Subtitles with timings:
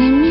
[0.00, 0.29] Send me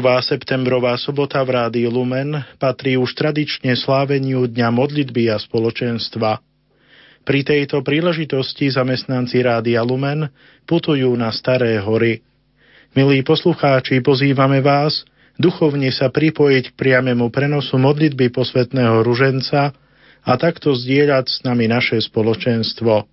[0.00, 6.40] Prvá septembrová sobota v Rádiu Lumen patrí už tradične sláveniu Dňa modlitby a spoločenstva.
[7.28, 10.32] Pri tejto príležitosti zamestnanci Rádia Lumen
[10.64, 12.24] putujú na Staré hory.
[12.96, 15.04] Milí poslucháči, pozývame vás
[15.36, 19.76] duchovne sa pripojiť k priamému prenosu modlitby posvetného ruženca
[20.24, 23.04] a takto zdieľať s nami naše spoločenstvo.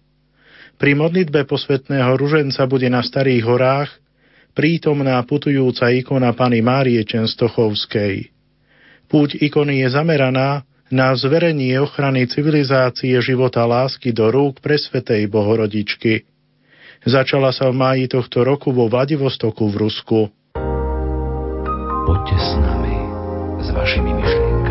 [0.79, 4.06] Pri modlitbe posvetného ruženca bude na Starých horách
[4.57, 8.33] prítomná putujúca ikona Pany Márie Čenstochovskej.
[9.05, 16.25] Púť ikony je zameraná na zverenie ochrany civilizácie života lásky do rúk presvetej Bohorodičky.
[17.05, 20.19] Začala sa v máji tohto roku vo Vladivostoku v Rusku.
[22.07, 22.95] Poďte s nami,
[23.61, 24.66] s vašimi myšlienkami.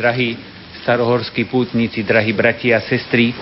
[0.00, 0.32] Drahí
[0.80, 3.36] starohorskí pútnici, drahí bratia a sestry,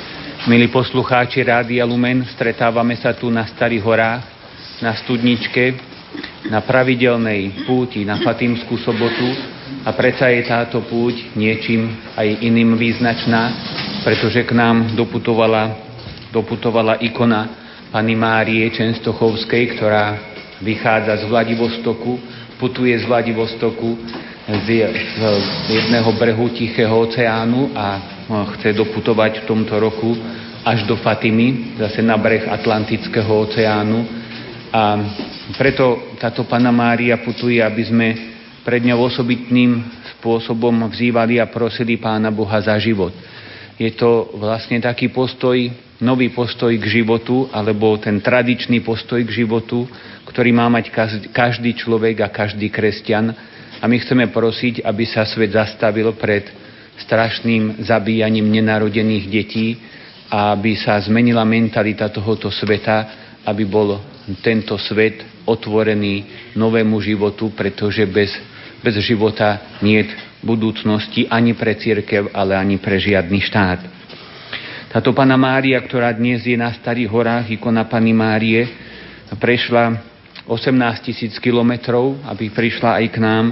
[0.51, 4.27] milí poslucháči Rádia Lumen, stretávame sa tu na Starých horách,
[4.83, 5.79] na Studničke,
[6.51, 9.31] na pravidelnej púti na Fatimskú sobotu
[9.87, 13.55] a predsa je táto púť niečím aj iným význačná,
[14.03, 15.79] pretože k nám doputovala,
[16.35, 17.55] doputovala ikona
[17.95, 20.19] Pany Márie Čenstochovskej, ktorá
[20.59, 22.19] vychádza z Vladivostoku,
[22.59, 23.95] putuje z Vladivostoku
[24.43, 24.67] z
[25.71, 27.87] jedného brehu Tichého oceánu a
[28.27, 30.19] no, chce doputovať v tomto roku
[30.67, 34.03] až do Fatimy, zase na breh Atlantického oceánu.
[34.73, 34.99] A
[35.59, 38.09] preto táto Pana Mária putuje, aby sme
[38.67, 39.83] pred ňou osobitným
[40.19, 43.15] spôsobom vzývali a prosili Pána Boha za život.
[43.79, 45.59] Je to vlastne taký postoj,
[45.99, 49.87] nový postoj k životu, alebo ten tradičný postoj k životu,
[50.27, 50.95] ktorý má mať
[51.31, 53.35] každý človek a každý kresťan,
[53.83, 56.47] a my chceme prosiť, aby sa svet zastavil pred
[57.03, 59.75] strašným zabíjaním nenarodených detí
[60.31, 63.11] a aby sa zmenila mentalita tohoto sveta,
[63.43, 63.99] aby bol
[64.39, 66.23] tento svet otvorený
[66.55, 68.31] novému životu, pretože bez,
[68.79, 70.15] bez života nie je
[70.47, 73.81] budúcnosti ani pre církev, ale ani pre žiadny štát.
[74.95, 78.63] Táto Pana Mária, ktorá dnes je na Starých horách, ikona Pany Márie,
[79.41, 80.12] prešla
[80.47, 83.47] 18 tisíc kilometrov, aby prišla aj k nám,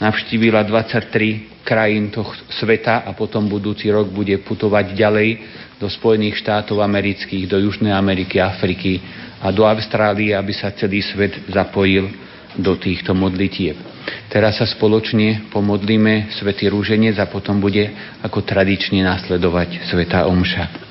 [0.00, 5.28] navštívila 23 krajín toho sveta a potom budúci rok bude putovať ďalej
[5.76, 9.00] do Spojených štátov amerických, do Južnej Ameriky, Afriky
[9.40, 12.08] a do Austrálie, aby sa celý svet zapojil
[12.56, 13.78] do týchto modlitieb.
[14.26, 17.92] Teraz sa spoločne pomodlíme Svetý rúženec a potom bude
[18.24, 20.89] ako tradične nasledovať Sveta Omša.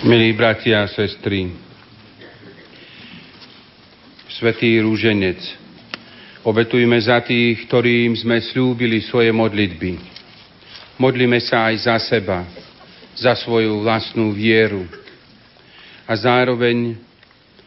[0.00, 1.52] Milí bratia a sestry,
[4.32, 5.36] Svetý rúženec,
[6.40, 10.00] obetujme za tých, ktorým sme slúbili svoje modlitby.
[10.96, 12.48] Modlíme sa aj za seba,
[13.12, 14.88] za svoju vlastnú vieru.
[16.08, 16.96] A zároveň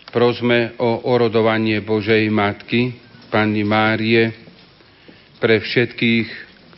[0.09, 2.97] prosme o orodovanie Božej Matky,
[3.30, 4.33] Panny Márie,
[5.38, 6.27] pre všetkých,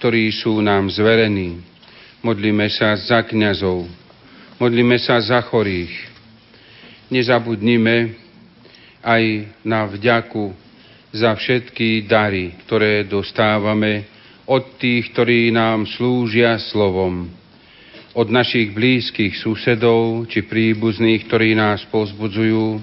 [0.03, 1.63] ktorí sú nám zverení.
[2.19, 4.04] Modlíme sa za kňazov,
[4.59, 5.91] modlíme sa za chorých.
[7.11, 8.15] Nezabudnime
[9.03, 9.23] aj
[9.61, 10.55] na vďaku
[11.15, 14.07] za všetky dary, ktoré dostávame
[14.49, 17.29] od tých, ktorí nám slúžia slovom
[18.15, 22.79] od našich blízkych susedov či príbuzných, ktorí nás pozbudzujú,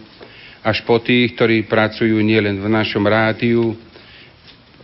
[0.62, 3.74] až po tých, ktorí pracujú nielen v našom rádiu,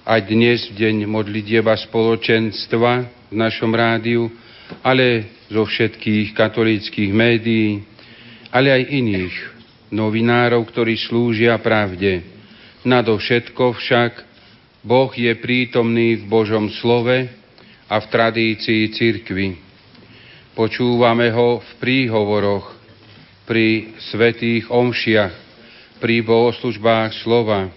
[0.08, 2.92] aj dnes v deň modlitieba spoločenstva
[3.28, 4.32] v našom rádiu,
[4.80, 7.84] ale zo všetkých katolíckých médií,
[8.52, 9.34] ale aj iných
[9.92, 12.24] novinárov, ktorí slúžia pravde.
[12.84, 14.12] Nadovšetko však
[14.84, 17.28] Boh je prítomný v Božom slove
[17.88, 19.68] a v tradícii cirkvi
[20.58, 22.74] Počúvame ho v príhovoroch,
[23.46, 25.30] pri svetých omšiach,
[26.02, 27.70] pri bohoslužbách slova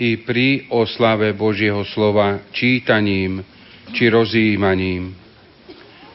[0.00, 3.44] i pri oslave Božieho slova čítaním
[3.92, 5.21] či rozjímaním.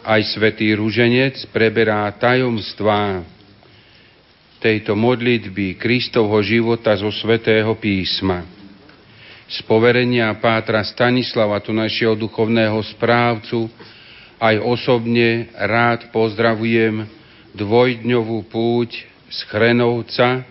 [0.07, 3.27] Aj svätý Ruženec preberá tajomstvá
[4.63, 8.47] tejto modlitby Kristovho života zo svätého písma.
[9.51, 13.67] Z poverenia pátra Stanislava, tu našeho duchovného správcu,
[14.39, 17.03] aj osobne rád pozdravujem
[17.51, 20.47] dvojdňovú púť z Chrenovca,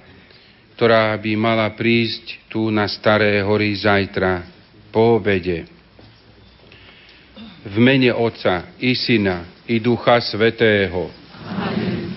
[0.77, 4.45] ktorá by mala prísť tu na Staré hory zajtra
[4.93, 5.76] po obede.
[7.67, 11.11] V mene Otca i Syna i Ducha Svetého.
[11.51, 12.15] Amen.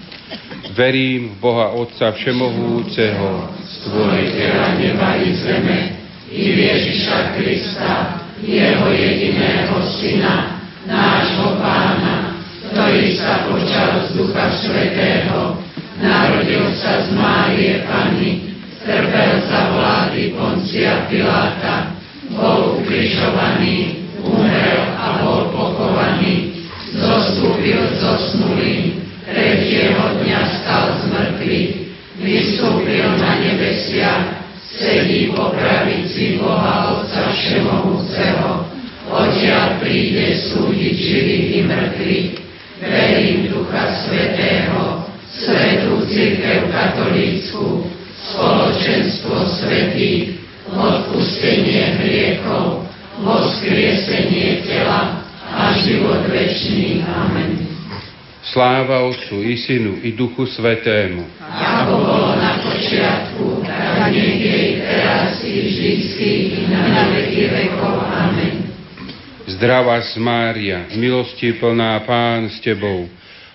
[0.78, 5.80] Verím v Boha Otca Všemohúceho, Stvoriteľa neba i zeme,
[6.30, 12.38] i Ježiša Krista, Jeho jediného Syna, nášho pána,
[12.70, 15.58] ktorý sa počal z Ducha Svetého,
[15.98, 18.54] narodil sa z Márie Panny,
[18.86, 21.98] trpel za vlády Poncia Piláta,
[22.38, 31.72] bol ukrižovaný, umrel a bol pochovaný, zostúpil zo snulým, tretieho dňa stal z mŕtvych,
[32.20, 38.66] vystúpil na nebesia, sedí po pravici Boha Otca Všemohúceho,
[39.10, 42.30] odtiaľ príde súdiť živých i mŕtvych.
[42.80, 47.86] Verím Ducha Svetého, Svetú Církev Katolícku,
[48.34, 50.40] spoločenstvo svetých,
[50.70, 52.89] odpustenie hriechov,
[53.20, 57.04] voskriesenie tela a život večný.
[57.04, 57.68] Amen.
[58.50, 61.28] Sláva Otcu i Synu i Duchu Svetému.
[61.44, 68.00] Ako bolo na počiatku, tak jej teraz i vždycky i na veky vekov.
[68.10, 68.56] Amen.
[69.50, 73.12] Zdravá Mária, milosti plná Pán s Tebou,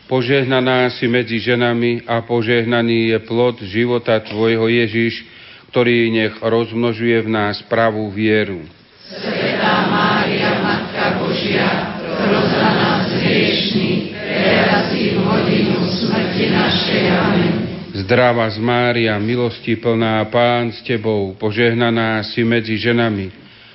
[0.06, 5.24] požehnaná si medzi ženami a požehnaný je plod života Tvojho Ježiš,
[5.72, 8.62] ktorý nech rozmnožuje v nás pravú vieru.
[9.04, 17.04] Svetá Mária, Matka Božia, pros za nás hriešný, teraz i v hodinu smrti našej.
[17.12, 17.54] Amen.
[18.00, 23.28] Zdravá Mária, milosti plná Pán s Tebou, požehnaná si medzi ženami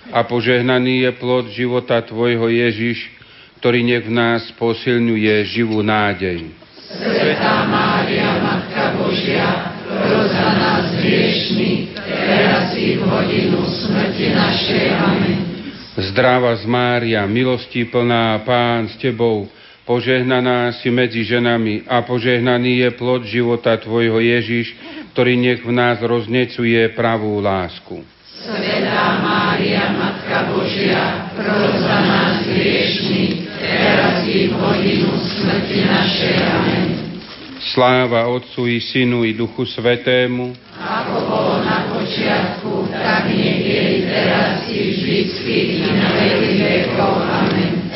[0.10, 3.14] a požehnaný je plod života Tvojho Ježiš,
[3.62, 6.50] ktorý nech v nás posilňuje živú nádej.
[6.90, 11.89] Svetá Mária, Matka Božia, pros za nás hriešný, teraz
[12.80, 14.86] i v hodinu smrti našej.
[14.96, 15.38] Amen.
[16.00, 19.52] Zdráva z Mária, milosti plná Pán s Tebou,
[19.84, 24.72] požehnaná si medzi ženami a požehnaný je plod života Tvojho Ježiš,
[25.12, 28.00] ktorý nech v nás roznecuje pravú lásku.
[28.40, 36.36] Svetá Mária, Matka Božia, pros za nás hriešných, teraz i v hodinu smrti našej.
[36.48, 36.99] Amen.
[37.60, 44.00] Sláva Otcu i Synu i Duchu Svetému, Ako bolo na počiatku, tak nech je i
[44.08, 47.14] teraz i vždycky i na veky vekov.
[47.20, 47.92] Amen.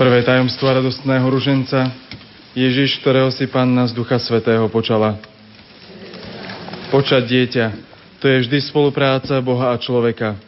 [0.00, 1.92] Prvé tajomstvo radostného ruženca
[2.56, 5.20] Ježiš, ktorého si Panna z Ducha Svetého počala.
[6.88, 7.66] Počať dieťa,
[8.18, 10.40] to je vždy spolupráca Boha a človeka.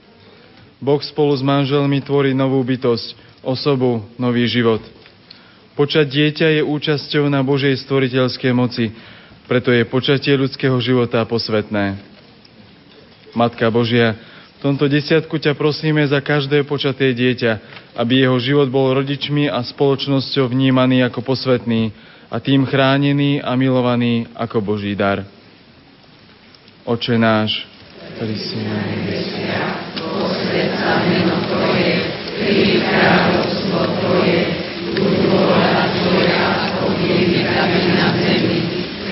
[0.81, 4.81] Boh spolu s manželmi tvorí novú bytosť, osobu, nový život.
[5.73, 8.93] Počať dieťa je účasťou na Božej stvoriteľskej moci,
[9.49, 11.97] preto je počatie ľudského života posvetné.
[13.33, 14.13] Matka Božia,
[14.61, 17.53] v tomto desiatku ťa prosíme za každé počaté dieťa,
[17.97, 21.89] aby jeho život bol rodičmi a spoločnosťou vnímaný ako posvetný
[22.29, 25.25] a tým chránený a milovaný ako Boží dar.
[26.85, 27.65] Oče náš,
[28.21, 31.93] ktorý si na nebesiach, posvedť sa meno Tvoje,
[32.45, 37.41] príď kráľovstvo Tvoje, buď vôľa Tvoja, ako v nebi,
[37.97, 38.59] na zemi.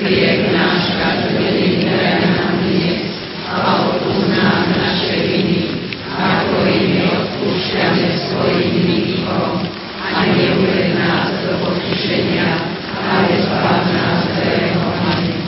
[0.00, 3.04] Chlieb náš každodenný daj nám dnes
[3.44, 5.76] a odpúsť nám naše viny,
[6.16, 9.52] ako i my odpúšťame svojim vinníkom.
[10.10, 12.48] A neuved nás do pokušenia,
[12.96, 14.84] ale zbav nás zlého.
[14.90, 15.40] Amen.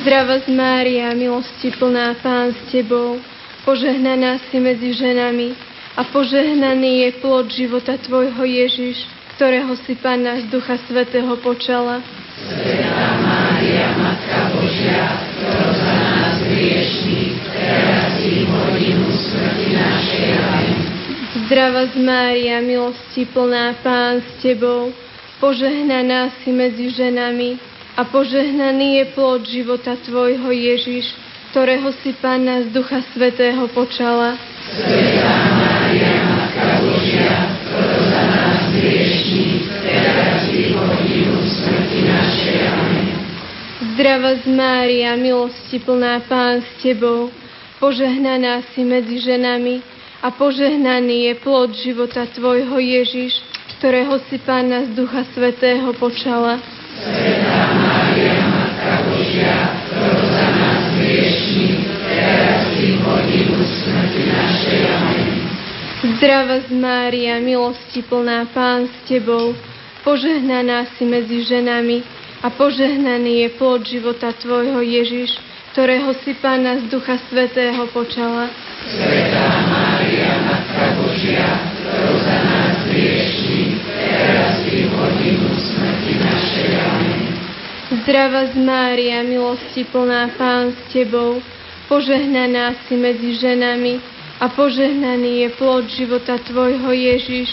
[0.00, 3.20] Zdrava z Mária, milosti plná Pán s Tebou,
[3.66, 5.67] požehnaná si medzi ženami
[5.98, 9.02] a požehnaný je plod života Tvojho Ježiš,
[9.34, 11.98] ktorého si Panna z Ducha Svetého počala.
[12.38, 20.30] Svetá Mária, Matka Božia, pros za nás hriešných, teraz i hodinu smrti našej.
[21.50, 24.94] Zdrava z Mária, milosti plná Pán s Tebou,
[25.42, 27.58] požehnaná si medzi ženami
[27.98, 31.10] a požehnaný je plod života Tvojho Ježiš,
[31.50, 34.38] ktorého si Panna z Ducha Svetého počala.
[34.78, 35.57] Svetá
[35.88, 36.84] Mária, Matka
[38.28, 41.40] nás hriešných, teraz i v hodinu.
[43.96, 47.32] Zdrava z Mária, milosti plná Pán s Tebou,
[47.80, 49.80] požehnaná si medzi ženami
[50.20, 53.40] a požehnaný je plod života Tvojho Ježiš,
[53.80, 56.60] ktorého si Pána z Ducha Svetého počala.
[57.00, 64.80] Svetá Mária, Matka Božia, pros za nás hriešných, teraz i v hodinu smrti našej.
[64.84, 65.27] Amen.
[66.18, 69.54] Zdrava z Mária, milosti plná Pán s Tebou,
[70.02, 72.02] požehnaná si medzi ženami
[72.42, 75.38] a požehnaný je plod života Tvojho Ježiš,
[75.70, 78.50] ktorého si Pána z Ducha Svetého počala.
[78.90, 81.54] Svetá Mária, Matka Božia,
[81.86, 86.70] pros za nás hriešných, teraz i hodinu smrti našej.
[86.82, 87.30] Amen.
[88.02, 91.38] Zdrava z Mária, milosti plná Pán s Tebou,
[91.86, 97.50] požehnaná si medzi ženami a požehnaný je plod života Tvojho Ježiš,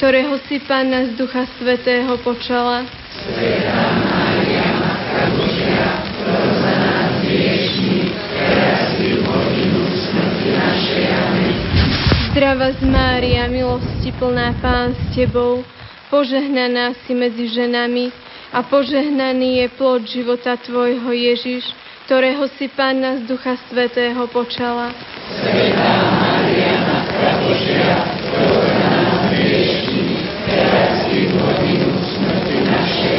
[0.00, 2.88] ktorého si Pána z Ducha Svetého počala.
[3.12, 5.88] Svetá Mária, Matka Božia,
[6.24, 7.12] pros za nás
[9.92, 11.04] smrti našej.
[12.32, 15.60] Zdrava z Mária, milosti plná Pán s Tebou,
[16.08, 18.08] požehnaná si medzi ženami
[18.56, 21.68] a požehnaný je plod života Tvojho Ježiš,
[22.06, 24.90] ktorého si Panna z Ducha Svetého počala.
[25.38, 27.94] Svetá Mária, Matka Božia,
[28.82, 33.14] nás hriešných, teraz i hodinu smrti našej.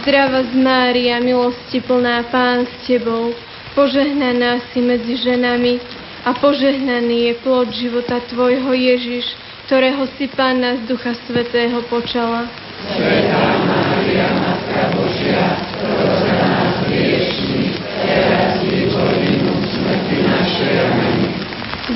[0.00, 3.36] Zdrava z Mária, milosti plná Pán s Tebou,
[3.76, 5.78] požehnaná si medzi ženami
[6.24, 9.28] a požehnaný je plod života Tvojho Ježiš,
[9.68, 12.48] ktorého si Panna z Ducha Svetého počala.
[12.96, 15.60] Svetá Mária, Matka Božia,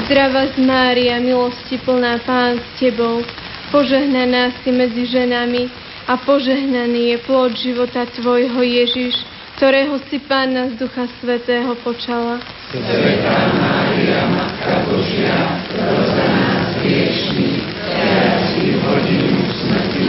[0.05, 3.25] Zdrava z Mária, milosti plná Pán s Tebou,
[3.73, 5.73] požehnaná si medzi ženami
[6.05, 9.17] a požehnaný je plod života Tvojho Ježiš,
[9.57, 12.37] ktorého si Panna z Ducha Svetého počala.
[12.69, 20.05] Svetá Mária, Matka Božia, za nás hriešných, teraz i hodinu smrti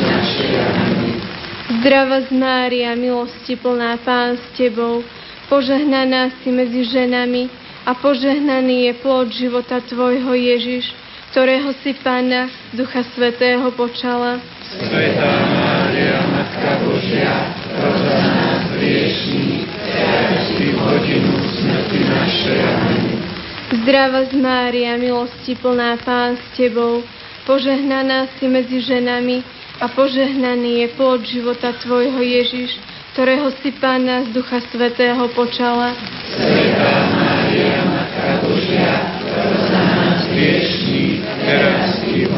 [2.19, 5.07] z Mária, milosti plná Pán s Tebou,
[5.47, 10.89] požehnaná si medzi ženami a požehnaný je plod života Tvojho Ježiš,
[11.29, 14.41] ktorého si Pána Ducha Svetého počala.
[14.65, 22.57] Svetá Mária, Matka Božia, pros za nás hriešných, teraz i v hodinu smrti našej.
[22.57, 23.05] Amen.
[23.85, 27.05] Zdrava z Mária, milosti plná Pán s Tebou,
[27.45, 29.45] požehnaná si medzi ženami
[29.77, 32.81] a požehnaný je plod života Tvojho Ježiš,
[33.13, 35.93] ktorého si Pána z Ducha Svetého počala.
[36.33, 37.24] Svetá Mária,
[37.55, 42.35] Maria, Matka Božia, pros za nás hriešných, teraz i v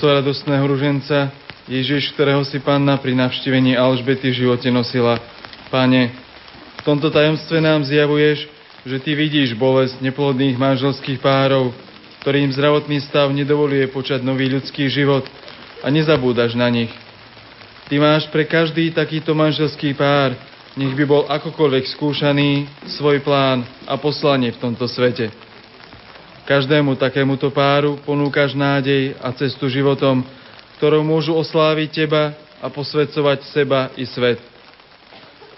[0.00, 1.28] tajomstvo radostného ruženca,
[1.68, 5.20] Ježiš, ktorého si panna pri navštívení Alžbety v živote nosila.
[5.68, 6.16] Pane,
[6.80, 8.48] v tomto tajomstve nám zjavuješ,
[8.88, 11.76] že Ty vidíš bolesť neplodných manželských párov,
[12.24, 15.28] ktorým zdravotný stav nedovoluje počať nový ľudský život
[15.84, 16.88] a nezabúdaš na nich.
[17.92, 20.32] Ty máš pre každý takýto manželský pár,
[20.80, 25.49] nech by bol akokoľvek skúšaný, svoj plán a poslanie v tomto svete.
[26.50, 30.26] Každému takémuto páru ponúkaš nádej a cestu životom,
[30.82, 34.42] ktorou môžu osláviť Teba a posvedcovať seba i svet.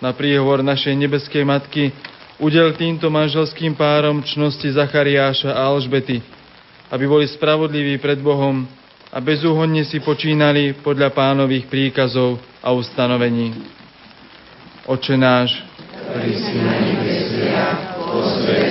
[0.05, 1.97] Na príhovor našej nebeskej Matky
[2.37, 6.21] udel týmto manželským párom čnosti Zachariáša a Alžbety,
[6.93, 8.69] aby boli spravodliví pred Bohom
[9.09, 13.57] a bezúhonne si počínali podľa pánových príkazov a ustanovení.
[14.85, 15.57] Oče náš,
[15.89, 18.69] ktorý si na nebesiach, Tvoje,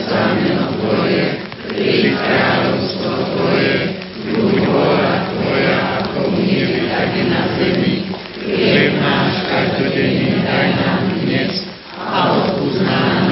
[1.71, 2.15] príď
[3.31, 3.75] Tvoje,
[4.27, 5.13] buď vôľa
[6.03, 6.81] ako v nebi,
[7.31, 7.93] na zemi.
[8.41, 11.63] Chlieb náš každodenný daj nám dnes
[11.95, 13.31] a odpúsť nám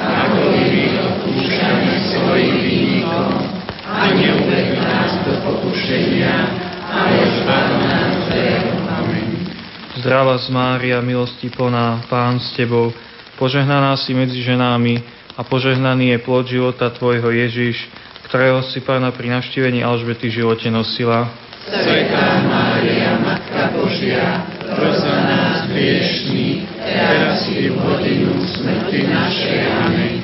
[0.00, 1.92] ako i my odpúšťame.
[3.90, 6.34] A neuved nás do pokušenia,
[6.88, 8.68] ale zbav nás zlého.
[10.00, 12.88] Zdravá z Mária, milosti plná, Pán s Tebou,
[13.36, 17.88] požehnaná si medzi ženami a požehnaný je plod života Tvojho Ježiš,
[18.28, 21.32] ktorého si Pána pri navštívení Alžbety v živote nosila.
[21.64, 29.58] Svetá Mária, Matka Božia, pros za nás hriešných, teraz i v hodinu smrti našej.
[29.88, 30.14] Amen.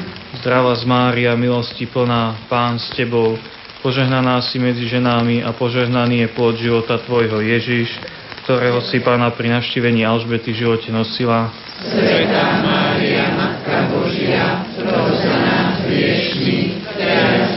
[0.44, 3.40] Zdravá z Mária, milosti plná, Pán s Tebou,
[3.80, 7.88] požehnaná si medzi ženami a požehnaný je plod života Tvojho Ježiš,
[8.44, 11.48] ktorého si Pána pri navštívení Alžbety v živote nosila.
[11.80, 14.66] Svetá Mária, Matka Božia,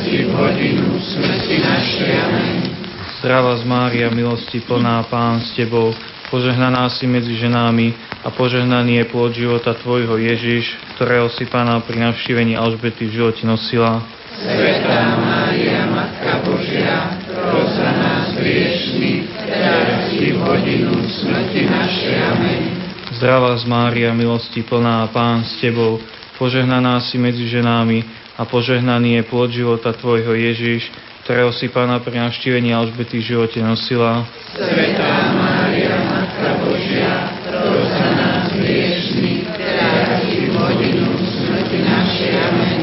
[0.09, 2.11] i v hodinu smrti našej.
[2.17, 2.57] Amen.
[3.21, 5.93] Zdravá z Mária, milosti plná, Pán s Tebou,
[6.33, 7.93] požehnaná si medzi ženami
[8.25, 13.45] a požehnaný je plod života Tvojho Ježiš, ktorého si Pána pri navštívení Alžbety v živote
[13.45, 14.01] nosila.
[14.33, 22.15] Svetá Mária, Matka Božia, pros za nás hriešných, teraz i v hodinu smrti našej.
[22.33, 22.61] Amen.
[23.19, 26.01] Zdravá z Mária, milosti plná, Pán s Tebou,
[26.41, 30.87] požehnaná si medzi ženami a požehnaný je plod života Tvojho Ježiš,
[31.27, 34.23] ktorého si Pána pri navštívení Alžbety v živote nosila.
[34.55, 42.31] Svetá Mária, Matka Božia, pros za nás hriešných, teraz i v hodinu smrti našej.
[42.47, 42.79] Amen.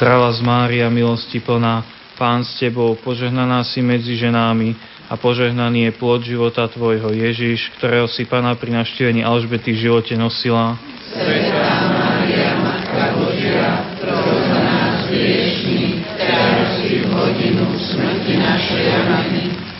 [0.00, 1.84] Zdravá z Mária, milosti plná,
[2.16, 4.72] Pán s Tebou, požehnaná si medzi ženami
[5.12, 10.16] a požehnaný je plod života Tvojho Ježiš, ktorého si Pána pri navštívení Alžbety v živote
[10.16, 10.80] nosila.
[11.12, 11.85] Svetá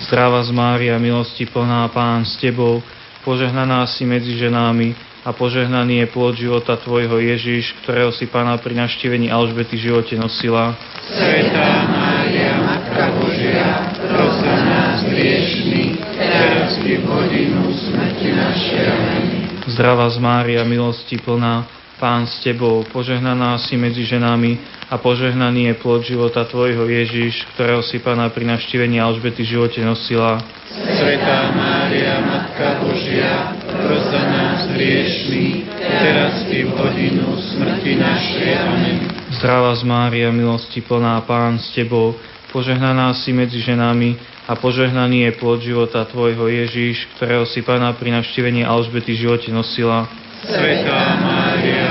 [0.07, 2.79] Zdravá z Mária, milosti plná, Pán s Tebou,
[3.27, 4.95] požehnaná si medzi ženami
[5.27, 10.79] a požehnaný je plod života Tvojho Ježiš, ktorého si Pána pri navštívení Alžbety živote nosila.
[11.11, 18.89] Svetá Mária, Matka Božia, pros za nás hriešných, teraz i v hodinu smrti našej.
[19.67, 21.67] Zdravá z Mária, milosti plná,
[21.97, 24.61] Pán s Tebou, požehnaná si medzi ženami
[24.93, 29.81] a požehnaný je plod života Tvojho Ježiš, ktorého si Pána pri navštívení Alžbety v živote
[29.81, 30.45] nosila.
[30.77, 38.49] Svetá Mária, Matka Božia, pros za nás hriešných, teraz i v hodinu smrti našej.
[38.61, 38.97] Amen.
[39.41, 42.13] Zdravá z Mária, milosti plná, Pán s Tebou,
[42.53, 48.21] požehnaná si medzi ženami a požehnaný je plod života Tvojho Ježíš, ktorého si Pána pri
[48.21, 50.13] navštívení Alžbety v živote nosila.
[50.47, 51.86] Svetá Mária,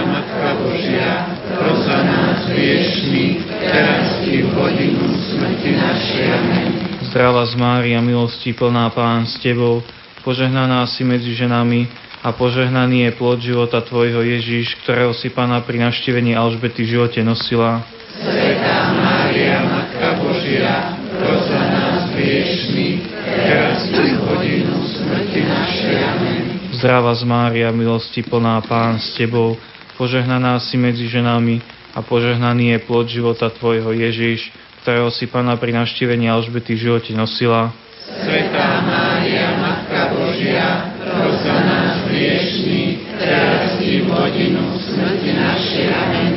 [2.56, 6.26] nás hriešných, teraz i v hodinu smrti našej.
[6.32, 6.68] Amen.
[7.12, 9.84] Zdravá z Mária, milosti plná, Pán s Tebou,
[10.24, 11.88] požehnaná si medzi ženami
[12.24, 17.20] a požehnaný je plod života Tvojho Ježíš, ktorého si Pána pri navštívení Alžbety v živote
[17.28, 17.84] nosila.
[18.24, 25.98] Svetá Mária, Matka Božia, pros za nás hriešných, teraz i v hodinu smrti našej.
[26.08, 26.44] Amen.
[26.80, 29.60] Zdravá z Mária, milosti plná, Pán s Tebou,
[30.00, 34.51] požehnaná si medzi ženami a požehnaný je plod života Tvojho Ježíš,
[34.84, 37.71] ktorého si Pána pri navštívení Alžbety v živote nosila.
[38.05, 45.88] Svetá Mária, Matka Božia, pros za nás hriešných, teraz i v hodinu smrti našej.
[45.89, 46.34] Amen.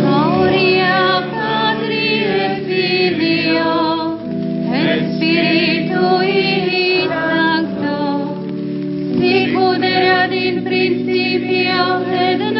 [0.00, 4.16] Gloria Patri et Filio
[4.72, 8.00] et Spiritui Sancto,
[9.14, 12.59] sicut erat in principio et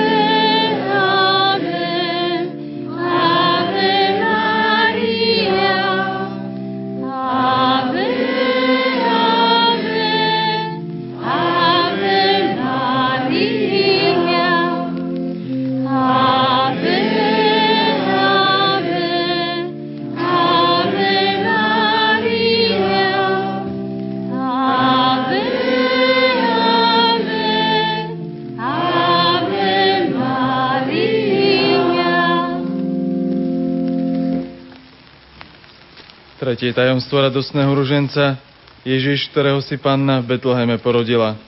[36.51, 38.35] Tretie tajomstvo radosného ruženca,
[38.83, 41.39] Ježiš, ktorého si panna v Betleheme porodila.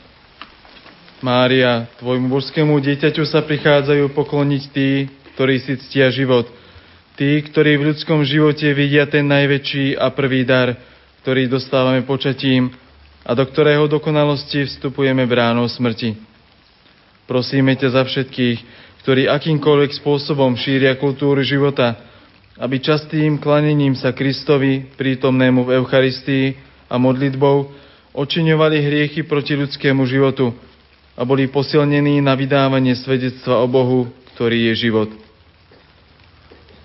[1.19, 6.47] Mária, tvojmu božskému dieťaťu sa prichádzajú pokloniť tí, ktorí si ctia život.
[7.19, 10.71] Tí, ktorí v ľudskom živote vidia ten najväčší a prvý dar,
[11.19, 12.71] ktorý dostávame počatím
[13.27, 16.15] a do ktorého dokonalosti vstupujeme bránou smrti.
[17.27, 18.57] Prosíme ťa za všetkých,
[19.03, 22.12] ktorí akýmkoľvek spôsobom šíria kultúru života,
[22.57, 26.45] aby častým klanením sa Kristovi, prítomnému v Eucharistii
[26.85, 27.73] a modlitbou,
[28.13, 30.53] očiňovali hriechy proti ľudskému životu
[31.17, 35.09] a boli posilnení na vydávanie svedectva o Bohu, ktorý je život.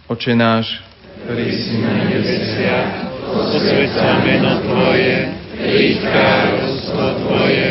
[0.08, 0.80] Oče náš,
[1.24, 7.66] ktorý si na nebesiach, Posvedť sa meno Tvoje, príď kráľovstvo Tvoje,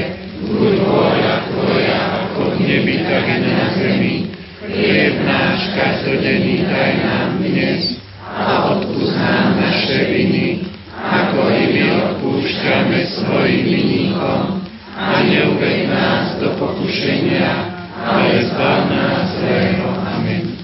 [0.46, 4.37] buď vôľa Tvoja, ako v nebi, tak i na zemi.
[4.68, 13.00] Chlieb náš každodenný daj nám dnes a odpúsť nám naše viny, ako i my odpúšťame
[13.16, 14.60] svojim vinníkom.
[14.92, 17.48] A neuved nás do pokušenia,
[17.96, 19.88] ale zbav nás zlého.
[20.04, 20.60] Amen.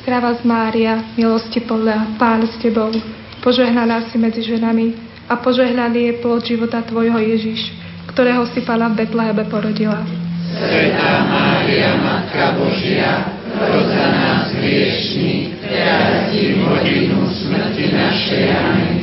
[0.00, 2.96] Zdravá z Mária, milosti plná, Pán s Tebou,
[3.44, 4.96] požehnaná si medzi ženami
[5.28, 7.76] a požehnaný je plod života Tvojho Ježiš,
[8.08, 10.25] ktorého si Pána v Betlehebe porodila.
[10.54, 18.44] Svetá Mária, Matka Božia, pros za nás hriešných, teraz i v hodinu smrti našej.
[18.54, 18.94] Amen.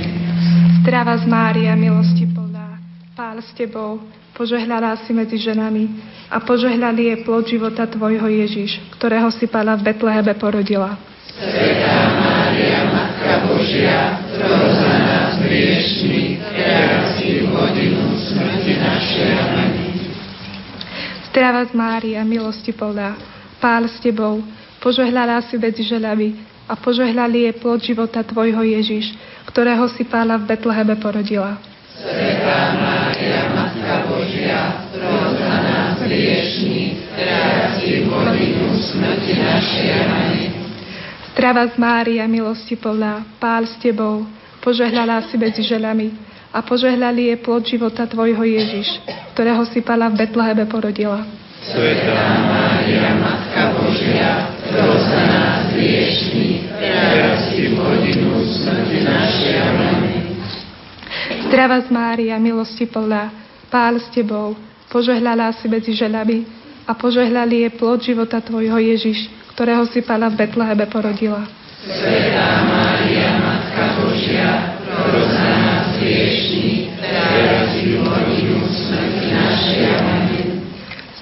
[0.84, 2.80] Zdravá z Mária, milosti plná,
[3.16, 4.00] Pán s Tebou,
[4.32, 5.92] požehnaná si medzi ženami
[6.32, 10.96] a požehnaný je plod života Tvojho Ježiš, ktorého si Pána v Betlehebe porodila.
[11.28, 19.32] Svetá Mária, Matka Božia, pros za nás hriešných, teraz i v hodinu smrti našej.
[19.40, 19.74] Amen.
[21.34, 23.18] Zdravá z Mária, milosti plná,
[23.58, 24.46] Pán s Tebou,
[24.78, 26.38] požehnaná si medzi ženami
[26.70, 29.18] a požehnaný je plod života Tvojho Ježiš,
[29.50, 31.58] ktorého si Pána v Betlehebe porodila.
[31.98, 39.90] Svetá Mária, Matka Božia, pros za nás hriešných, teraz i v hodinu smrti našej.
[39.90, 40.54] Amen.
[41.34, 44.30] Zdravá z Mária, milosti plná, Pán s Tebou,
[44.62, 46.14] požehnaná si medzi ženami
[46.54, 49.02] a požehnaný je plod života Tvojho Ježiš,
[49.34, 51.26] ktorého si Pána v Betlehebe porodila.
[51.66, 52.14] Svetá
[52.46, 59.56] Mária, Matka Božia, pros za nás hriešných, teraz i v hodinu smrti našej.
[59.58, 60.02] Amen.
[61.50, 63.34] Zdravá z Mária, milosti plná,
[63.74, 64.54] Pán s Tebou,
[64.94, 66.46] požehnaná si medzi ženami
[66.86, 69.26] a požehnali je plod života Tvojho Ježiš,
[69.58, 71.48] ktorého si Pána v Betlehebe porodila.
[71.88, 73.43] Svetá Mária,
[73.74, 79.86] Božia, pros za nás hriešných, teraz i v hodinu smrti našej.
[79.98, 80.48] Amen.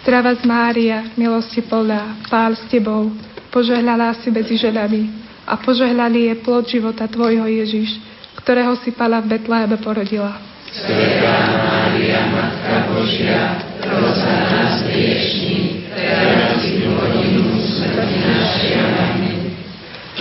[0.01, 3.13] Zdrava z Mária, milosti plná, Pán s Tebou,
[3.53, 5.07] požehnala si medzi ženami
[5.47, 8.01] a požehnali je plod života Tvojho Ježiš,
[8.35, 10.41] ktorého si Pána v Betlehebe porodila.
[10.71, 19.10] Svetá Mária, Matka Božia, pros za nás hriešných, teraz i v hodinu smrti našej.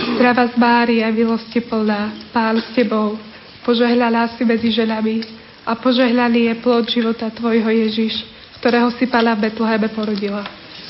[0.01, 0.15] Amen.
[0.17, 3.21] Zdrava z Mária, milosti plná, Pán s Tebou,
[3.61, 5.21] požehnala si medzi ženami
[5.61, 8.25] a požehnali je plod života Tvojho Ježiš,
[8.57, 10.41] ktorého si Pána v Betlehebe porodila.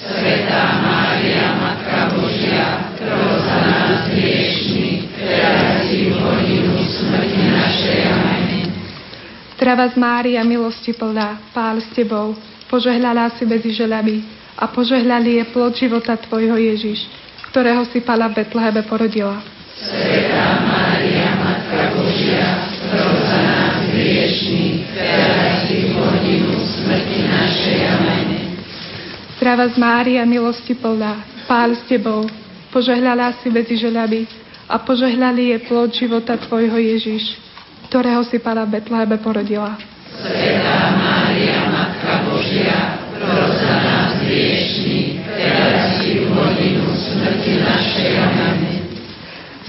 [0.01, 7.99] Svetá Mária, Matka Božia, pros za nás hriešných, teraz i v hodinu smrti našej.
[8.07, 8.67] Amen.
[9.59, 12.33] Zdrava z Mária, milosti plná, Pán s Tebou,
[12.71, 14.23] požehnala si medzi ženami
[14.57, 17.05] a požehnali je plod života Tvojho Ježiš,
[17.51, 19.43] ktorého si Pána v Betlehebe porodila.
[19.75, 27.79] Svetá Mária, Matka Božia, pros za nás hriešných, teraz i v hodinu smrti našej.
[27.91, 28.27] Amen.
[29.35, 32.23] Zdrava z Mária, milosti plná, Pán s Tebou,
[32.71, 34.23] požehnala si medzi ženami
[34.71, 37.35] a požehnali je plod života Tvojho Ježiš,
[37.91, 39.75] ktorého si Pána v Betlehebe porodila.
[40.23, 43.00] Svetá Mária, Matka Božia,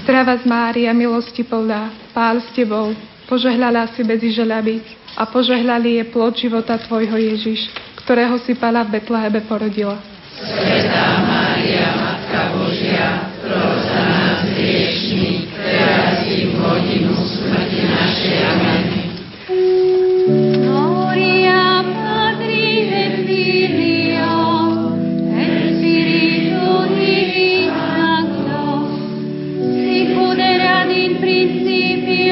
[0.03, 2.91] Zdrava z Mária, milosti plná, Pán s Tebou,
[3.23, 4.83] požehnala si medzi ženami
[5.15, 7.71] a požehnali je plod života Tvojho Ježiš,
[8.03, 9.95] ktorého si Pána v Betlehebe porodila.
[10.43, 15.32] Svetá Mária, Matka Božia, pros nás hriešných,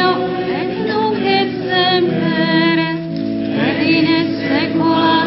[0.02, 0.10] principio
[0.50, 2.80] et nunc et semper,
[3.68, 5.21] et in saecula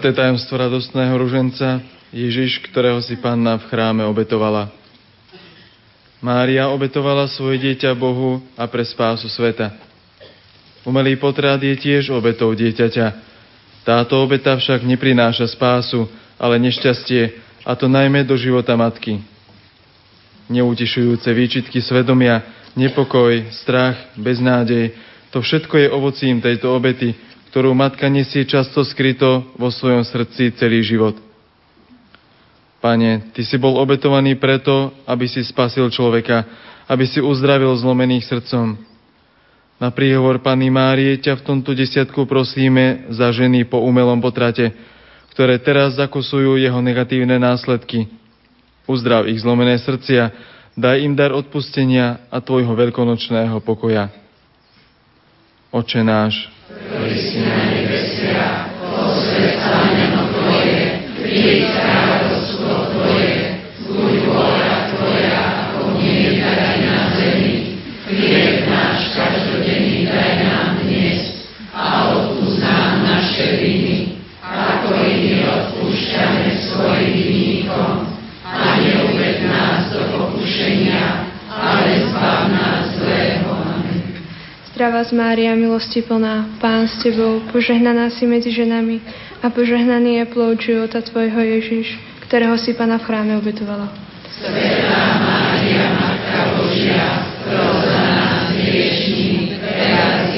[0.00, 4.72] Štvrté tajomstvo radostného ruženca Ježiš, ktorého si Panna v chráme obetovala.
[6.24, 9.76] Mária obetovala svoje dieťa Bohu a pre spásu sveta.
[10.88, 13.12] Umelý potrat je tiež obetou dieťaťa.
[13.84, 16.08] Táto obeta však neprináša spásu,
[16.40, 17.36] ale nešťastie,
[17.68, 19.20] a to najmä do života matky.
[20.48, 22.40] Neutišujúce výčitky svedomia,
[22.72, 24.96] nepokoj, strach, beznádej,
[25.28, 27.12] to všetko je ovocím tejto obety,
[27.50, 31.18] ktorú matka nesie často skryto vo svojom srdci celý život.
[32.78, 36.46] Pane, Ty si bol obetovaný preto, aby si spasil človeka,
[36.86, 38.78] aby si uzdravil zlomených srdcom.
[39.82, 44.70] Na príhovor Panny Márie ťa v tomto desiatku prosíme za ženy po umelom potrate,
[45.34, 48.06] ktoré teraz zakosujú jeho negatívne následky.
[48.86, 50.30] Uzdrav ich zlomené srdcia,
[50.78, 54.12] daj im dar odpustenia a Tvojho veľkonočného pokoja.
[55.70, 56.50] Oče náš,
[56.88, 60.80] ktorý si na nebesiach, posväť sa meno Tvoje,
[61.20, 62.19] príď kráľovstvo
[84.80, 89.04] Zdravá z Mária, milosti plná, Pán s Tebou, požehnaná si medzi ženami
[89.44, 93.92] a požehnaný je plod života Tvojho Ježiš, ktorého si Pána v chráme obetovala.
[94.40, 100.32] Svetá Mária, Matka Božia, pros za nás hriešných, teraz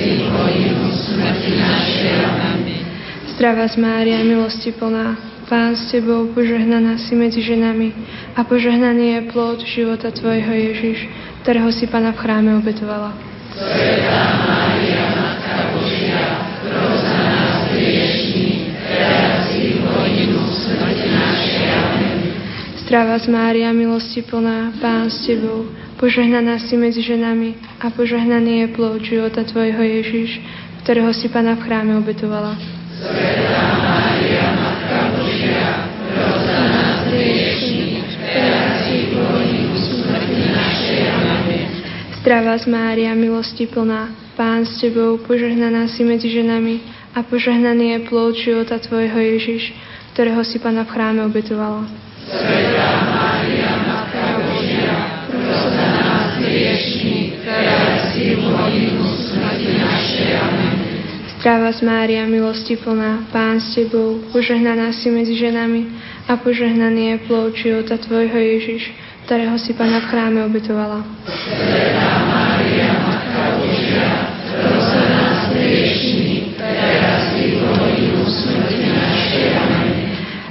[0.90, 2.14] smrti našej.
[2.26, 2.82] Amen.
[3.30, 7.94] Z Mária, milosti plná, Pán s Tebou, požehnaná si medzi ženami
[8.34, 11.06] a požehnaný je plod života Tvojho Ježiš,
[11.46, 13.31] ktorého si Pana v chráme obetovala.
[13.52, 16.24] Svetá Mária, Matka Božia,
[16.64, 21.64] pros za nás hriešných, teraz i v hodinu smrti našej.
[21.68, 22.18] Amen.
[22.80, 25.68] Zdravá z Mária, milosti plná, Pán s Tebou,
[26.00, 30.40] požehnaná si medzi ženami a požehnaný je plod života Tvojho Ježiš,
[30.80, 32.56] ktorého si Pana v chráme obetovala.
[33.04, 34.11] Svetá Mária,
[42.32, 44.08] Zdravá z Mária, milosti plná,
[44.40, 46.80] Pán s Tebou, požehnaná si medzi ženami
[47.12, 49.76] a požehnaný je plod života Tvojho Ježiš,
[50.16, 51.84] ktorého si Pana v chráme obetovala.
[52.24, 60.32] Svetá Mária, Matka Božia, pros za nás hriešných, teraz i v hodinu smrti našej.
[60.32, 60.76] Amen.
[61.36, 65.84] Zdravá z Mária, milosti plná, Pán s Tebou, požehnaná si medzi ženami
[66.32, 68.88] a požehnaný je plod života Tvojho Ježiš,
[69.32, 71.00] ktorého si Pana v chráme obetovala.
[71.24, 75.48] Svetá Mária, Matka Božia, pros nás
[76.60, 77.24] teraz.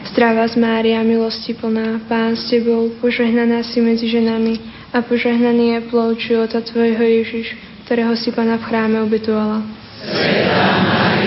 [0.09, 4.57] Zdravá z Mária, milosti plná, Pán s Tebou, požehnaná si medzi ženami
[4.89, 7.53] a požehnaný je plod života Tvojho Ježiš,
[7.85, 9.61] ktorého si Pana v chráme obetovala.
[10.09, 11.20] Svetá Mária,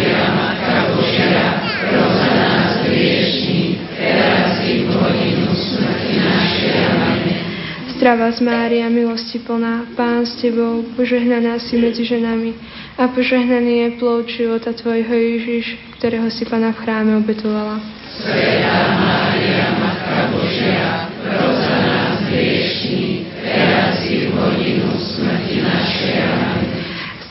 [8.05, 12.53] Zdravá z Mária, milosti plná, Pán s Tebou, požehnaná si medzi ženami
[13.01, 17.81] a požehnaný je plod života Tvojho Ježiš, ktorého si Pana v chráme obetovala.
[18.12, 26.17] Svetá Mária, Matka Božia, pros za nás hriešných, teraz i v hodinu smrti našej.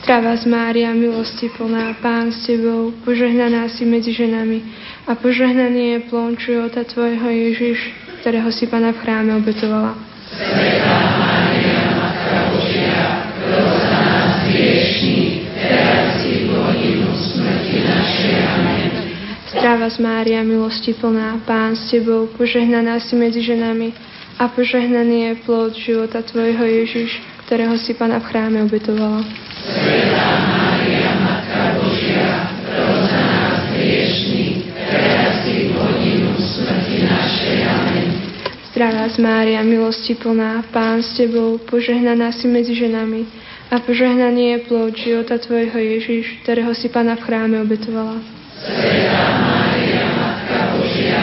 [0.02, 4.58] Zdravá z Mária, milosti plná, Pán s Tebou, požehnaná si medzi ženami
[5.06, 7.78] a požehnaný je plod života Tvojho Ježiš,
[8.26, 10.13] ktorého si Pana v chráme obetovala.
[10.34, 13.02] Svetá Mária, Matka Božia,
[13.38, 14.30] pros za nás
[19.90, 23.92] z Mária, milosti plná, Pán s Tebou, požehnaná si medzi ženami
[24.36, 29.22] a požehnaný je plod života Tvojho Ježiš, ktorého si Pana v chráme obetovala.
[29.64, 34.43] Svetá Mária, Matka Božia, pros za nás hriešných,
[38.74, 43.22] Zdravá z Mária, milosti plná, Pán s Tebou, požehnaná si medzi ženami
[43.70, 48.18] a požehnaný je plod života Tvojho Ježiš, ktorého si Pana v chráme obetovala.
[48.58, 51.22] Svetá Mária, Matka Božia,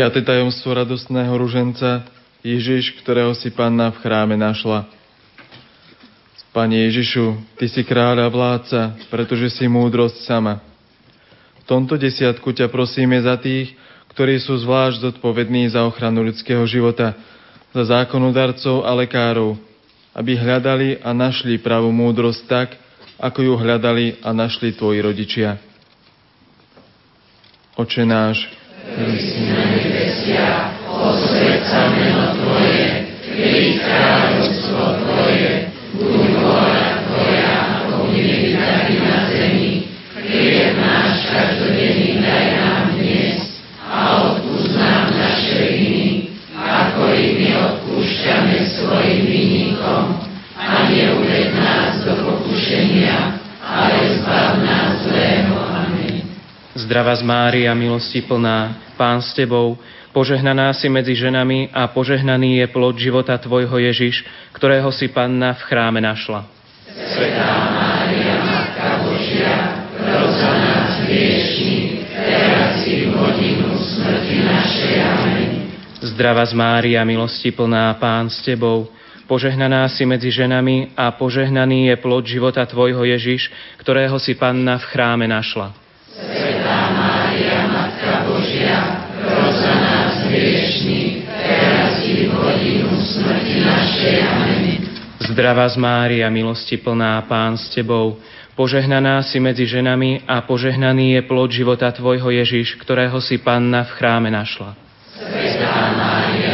[0.00, 2.08] Piaté tajomstvo radostného ruženca
[2.40, 4.88] Ježiš, ktorého si panna v chráme našla.
[6.56, 10.64] Pane Ježišu, Ty si kráľ a vládca, pretože si múdrosť sama.
[11.60, 13.76] V tomto desiatku ťa prosíme za tých,
[14.16, 17.12] ktorí sú zvlášť zodpovední za ochranu ľudského života,
[17.68, 19.60] za zákonodarcov a lekárov,
[20.16, 22.68] aby hľadali a našli pravú múdrosť tak,
[23.20, 25.60] ako ju hľadali a našli tvoji rodičia.
[27.76, 30.72] Oče náš, ktorý si na nebesiach,
[31.92, 35.49] meno Tvoje, príď kráľovstvo Tvoje,
[56.90, 59.78] Zdravá z Mária, milosti plná, Pán s Tebou,
[60.10, 65.62] požehnaná si medzi ženami a požehnaný je plod života Tvojho Ježiš, ktorého si Panna v
[65.70, 66.50] chráme našla.
[66.90, 74.94] Svetá Mária, Matka Božia, pros za nás hriešní, teraz i v hodinu smrti našej.
[74.98, 75.50] Amen.
[76.02, 78.90] Zdravá z Mária, milosti plná, Pán s Tebou,
[79.30, 83.46] Požehnaná si medzi ženami a požehnaný je plod života Tvojho Ježiš,
[83.78, 85.79] ktorého si Panna v chráme našla.
[86.20, 94.16] Svetá Mária, Matka Božia, pros za nás hriešní, teraz i v hodinu smrti našej.
[94.28, 94.50] Amen.
[95.20, 98.18] Zdravá z Mária, milosti plná, Pán s Tebou,
[98.58, 103.94] požehnaná si medzi ženami a požehnaný je plod života Tvojho Ježiš, ktorého si Panna v
[103.94, 104.74] chráme našla.
[105.16, 106.49] Svetá Mária,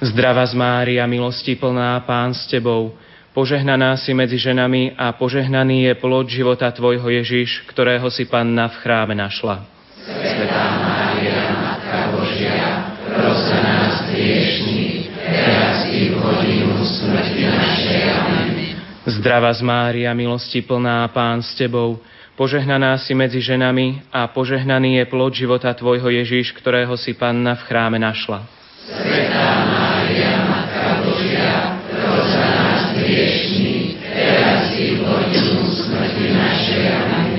[0.00, 2.96] Zdravá z Mária, milosti plná, Pán s Tebou,
[3.36, 8.80] požehnaná si medzi ženami a požehnaný je plod života Tvojho Ježiš, ktorého si Panna v
[8.80, 9.60] chráme našla.
[10.00, 18.00] Svetá Mária, Matka Božia, pros za nás hriešní, teraz i v hodinu smrti našej.
[18.08, 18.56] Amen.
[19.04, 22.00] Zdravá z Mária, milosti plná, Pán s Tebou,
[22.40, 27.68] požehnaná si medzi ženami a požehnaný je plod života Tvojho Ježiš, ktorého si Panna v
[27.68, 28.59] chráme našla.
[28.90, 36.82] Svetá Mária, Matka Božia, pros za nás hriešní, teraz i v hodinu smrti našej.
[36.90, 37.30] Amen.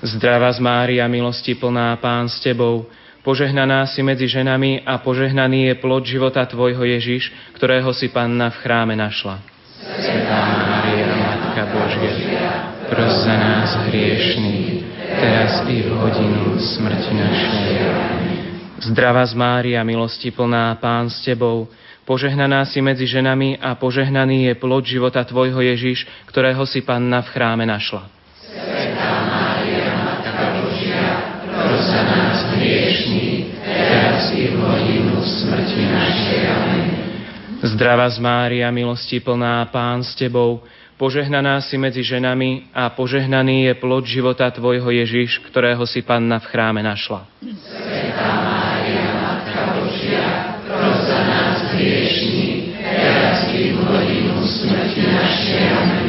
[0.00, 2.88] Zdravá z Mária, milosti plná, Pán s Tebou,
[3.20, 8.56] požehnaná si medzi ženami a požehnaný je plod života Tvojho Ježiš, ktorého si Panna v
[8.64, 9.44] chráme našla.
[9.84, 14.88] Svetá Mária, Matka Božia, pros za nás hriešných,
[15.20, 18.17] teraz i v hodinu smrti našej.
[18.78, 21.66] Zdravá z Mária, milosti plná, Pán s Tebou,
[22.06, 27.28] požehnaná si medzi ženami a požehnaný je plod života Tvojho Ježiš, ktorého si Panna v
[27.34, 28.06] chráme našla.
[28.38, 31.06] Svetá Mária, Matka Božia,
[31.42, 36.40] pros za nás hriešní, teraz i v hodinu smrti našej.
[36.46, 36.86] Amen.
[37.58, 40.62] Zdravá z Mária, milosti plná, Pán s Tebou,
[40.94, 46.46] požehnaná si medzi ženami a požehnaný je plod života Tvojho Ježiš, ktorého si Panna v
[46.46, 47.26] chráme našla.
[50.88, 51.20] Pros za
[53.88, 55.62] hodinu smrti našej.
[55.68, 56.06] Amen.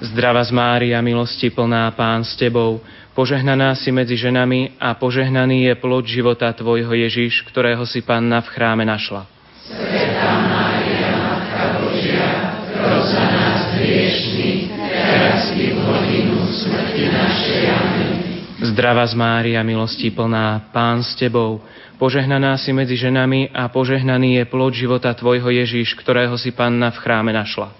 [0.00, 2.80] Zdravá z Mária, milosti plná, Pán s Tebou,
[3.12, 8.48] požehnaná si medzi ženami a požehnaný je plod života Tvojho Ježiš, ktorého si Panna v
[8.52, 9.28] chráme našla.
[9.68, 12.28] Svetá Mária, Matka Božia,
[12.72, 17.62] pros za nás hriešní, teraz i v hodinu smrti našej.
[17.68, 18.12] Amen.
[18.56, 21.60] Zdravá z Mária, milosti plná, Pán s Tebou,
[21.96, 27.00] požehnaná si medzi ženami a požehnaný je plod života Tvojho Ježiš, ktorého si Panna v
[27.00, 27.72] chráme našla.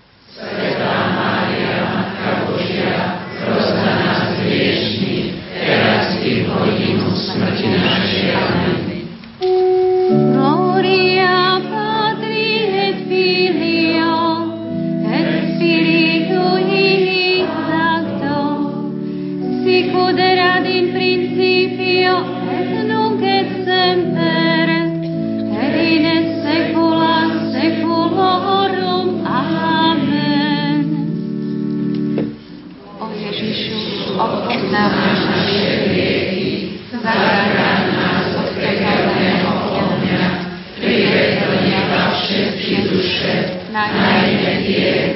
[43.76, 45.15] Duše, najmä tie, ktoré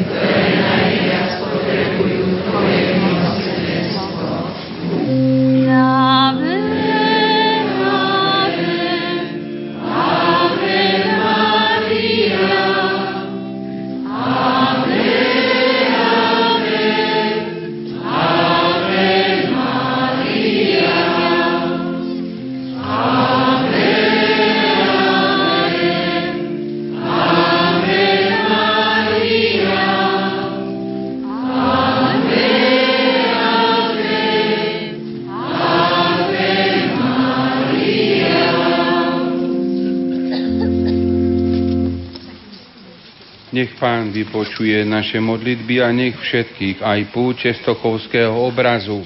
[43.81, 49.01] Pán vypočuje naše modlitby a nech všetkých, aj púče stochovského obrazu,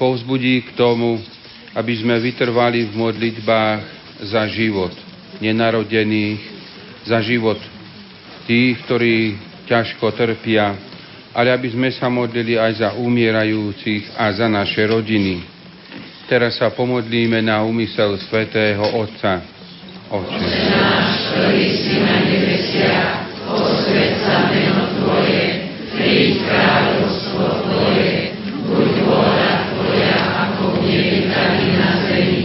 [0.00, 1.20] povzbudí k tomu,
[1.76, 3.80] aby sme vytrvali v modlitbách
[4.32, 4.96] za život
[5.44, 6.40] nenarodených,
[7.04, 7.60] za život
[8.48, 9.36] tých, ktorí
[9.68, 10.72] ťažko trpia,
[11.36, 15.44] ale aby sme sa modlili aj za umierajúcich a za naše rodiny.
[16.28, 19.42] Teraz sa pomodlíme na úmysel svätého Otca.
[20.12, 20.48] Otče.
[20.72, 23.31] Náš, ktorý si na nebesiach,
[23.92, 24.48] svetca
[24.96, 28.32] Tvoje, príď kráľovstvo Tvoje,
[28.64, 32.42] buď vôľa Tvoja ako v nebi, tak i na zemi.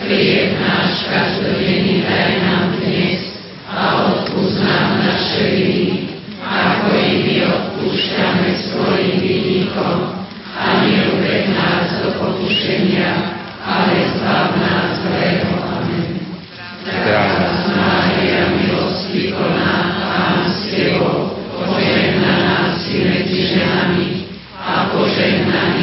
[0.00, 3.20] Chlieb náš každodenný daj nám dnes
[3.68, 10.24] a odpúsť nám naše viny, ako i odpúšťame svojim vinníkom.
[10.56, 15.52] A neuved nás do pokušenia, ale zbav nás zlého.
[15.60, 16.24] Amen.
[16.88, 17.55] Zdravá.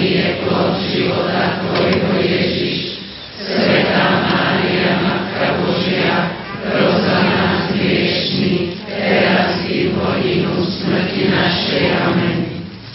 [0.04, 2.99] Je plod života Tvojho Ježiš.
[3.39, 6.32] Svetá Mária, Matka Božia,
[6.64, 7.72] pros za nás
[11.30, 11.86] našej.
[12.04, 12.39] Amen.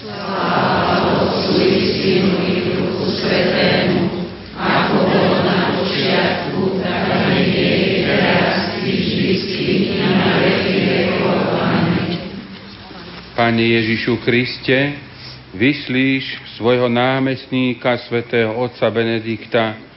[0.00, 4.08] Sláva Otcu i Synu i Duchu Svetému,
[4.56, 5.38] ako bolo.
[13.38, 14.98] Pane Ježišu Kriste,
[15.54, 19.88] vyslíš svojho námestníka svätého otca Benedikta,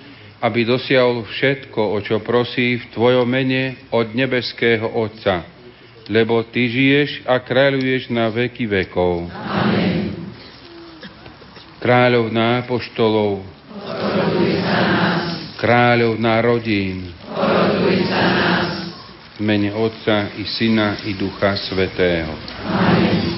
[0.41, 5.45] aby dosiahol všetko, o čo prosí v Tvojom mene od nebeského Otca,
[6.09, 9.29] lebo Ty žiješ a kráľuješ na veky vekov.
[9.29, 10.17] Amen.
[11.77, 13.45] Kráľovná apoštolov,
[13.85, 15.25] Oroduj za nás,
[15.61, 17.13] kráľovná rodín,
[19.37, 22.33] v mene Otca i Syna i Ducha Svetého.
[22.65, 23.30] Amen.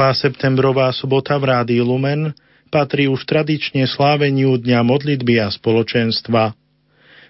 [0.00, 2.32] Prvá septembrová sobota v Rádiu Lumen
[2.72, 6.56] patrí už tradične sláveniu Dňa modlitby a spoločenstva.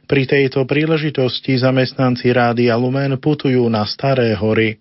[0.06, 4.78] Pri tejto príležitosti zamestnanci Rádia Lumen putujú na Staré hory.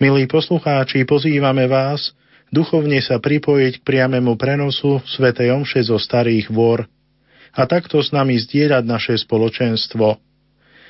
[0.00, 2.16] Milí poslucháči, pozývame vás
[2.48, 5.28] duchovne sa pripojiť k priamému prenosu Sv.
[5.36, 6.88] Omše zo Starých vor
[7.52, 10.16] a takto s nami zdieľať naše spoločenstvo.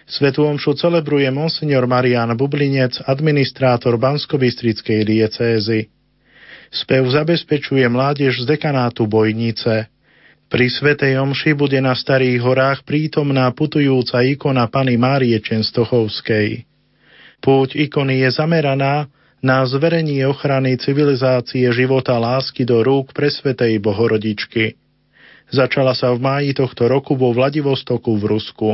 [0.07, 5.91] Svetú omšu celebruje monsignor Marian Bublinec, administrátor Banskobystrickej diecézy.
[6.75, 9.87] Spev zabezpečuje mládež z dekanátu Bojnice.
[10.51, 16.67] Pri Svetej omši bude na Starých horách prítomná putujúca ikona Pany Márie Čenstochovskej.
[17.39, 19.07] Púť ikony je zameraná
[19.39, 24.75] na zverenie ochrany civilizácie života lásky do rúk presvetej Bohorodičky.
[25.55, 28.69] Začala sa v máji tohto roku vo Vladivostoku v Rusku.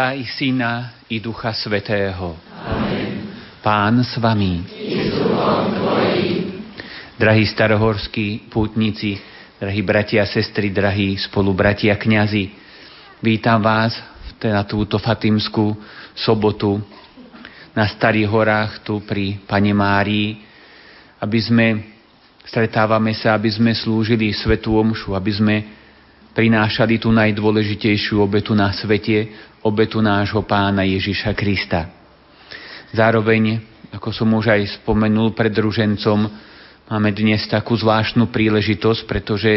[0.00, 2.32] Otca i Syna i Ducha Svetého.
[2.64, 3.36] Amen.
[3.60, 4.64] Pán s vami.
[7.20, 9.20] Drahí starohorskí pútnici,
[9.60, 12.48] drahí bratia a sestry, drahí spolubratia kňazi,
[13.20, 13.92] vítam vás
[14.40, 15.76] na túto fatimskú
[16.16, 16.80] sobotu
[17.76, 20.40] na Starých horách tu pri Pane Márii,
[21.20, 21.66] aby sme
[22.48, 25.54] stretávame sa, aby sme slúžili Svetú Omšu, aby sme
[26.34, 31.90] prinášali tú najdôležitejšiu obetu na svete, obetu nášho pána Ježiša Krista.
[32.90, 33.62] Zároveň,
[33.94, 36.26] ako som už aj spomenul pred družencom,
[36.90, 39.52] máme dnes takú zvláštnu príležitosť, pretože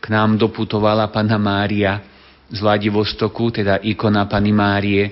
[0.00, 2.02] k nám doputovala Pana Mária
[2.50, 5.04] z Vladivostoku, teda ikona Pany Márie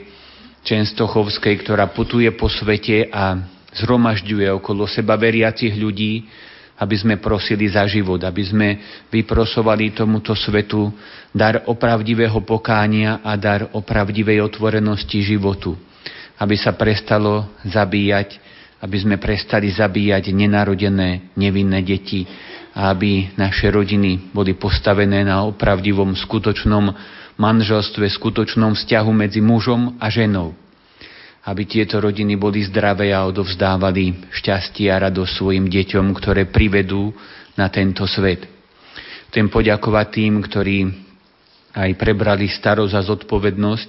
[0.66, 3.38] Čenstochovskej, ktorá putuje po svete a
[3.78, 6.26] zhromažďuje okolo seba veriacich ľudí,
[6.78, 8.68] aby sme prosili za život, aby sme
[9.10, 10.94] vyprosovali tomuto svetu
[11.34, 15.74] dar opravdivého pokánia a dar opravdivej otvorenosti životu.
[16.38, 18.38] Aby sa prestalo zabíjať,
[18.78, 22.22] aby sme prestali zabíjať nenarodené, nevinné deti
[22.78, 26.94] a aby naše rodiny boli postavené na opravdivom, skutočnom
[27.34, 30.67] manželstve, skutočnom vzťahu medzi mužom a ženou
[31.48, 37.16] aby tieto rodiny boli zdravé a odovzdávali šťastie a radosť svojim deťom, ktoré privedú
[37.56, 38.44] na tento svet.
[39.32, 40.78] Chcem poďakovať tým, ktorí
[41.72, 43.88] aj prebrali starosť a zodpovednosť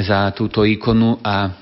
[0.00, 1.52] za túto ikonu a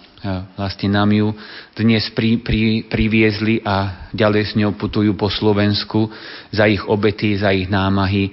[0.54, 1.34] vlastne nám ju
[1.74, 6.06] dnes pri, pri, priviezli a ďalej s ňou putujú po Slovensku
[6.54, 8.30] za ich obety, za ich námahy.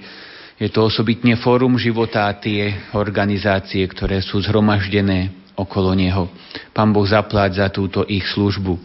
[0.62, 6.32] Je to osobitne fórum života a tie organizácie, ktoré sú zhromaždené okolo neho.
[6.72, 8.80] Pán Boh zapláť za túto ich službu.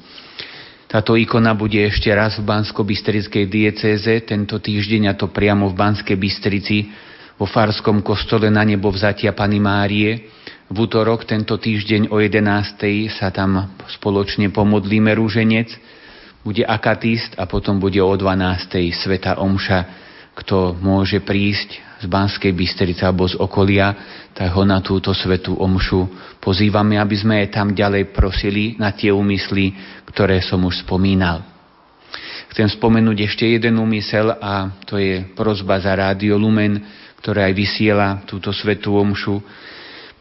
[0.85, 6.15] Táto ikona bude ešte raz v Bansko-Bystrickej diecéze tento týždeň a to priamo v Banskej
[6.15, 6.87] Bystrici
[7.35, 10.31] vo Farskom kostole na nebo vzatia Pany Márie.
[10.71, 13.11] V útorok tento týždeň o 11.
[13.11, 15.69] sa tam spoločne pomodlíme rúženec,
[16.45, 18.93] bude akatist a potom bude o 12.
[18.93, 19.79] Sveta Omša.
[20.37, 23.97] Kto môže prísť z Banskej Bystrice alebo z okolia,
[24.37, 26.05] tak ho na túto svetú omšu
[26.37, 29.73] pozývame, aby sme je tam ďalej prosili na tie úmysly,
[30.05, 31.41] ktoré som už spomínal.
[32.53, 36.77] Chcem spomenúť ešte jeden úmysel a to je prozba za Rádio Lumen,
[37.19, 39.41] ktoré aj vysiela túto svetú omšu.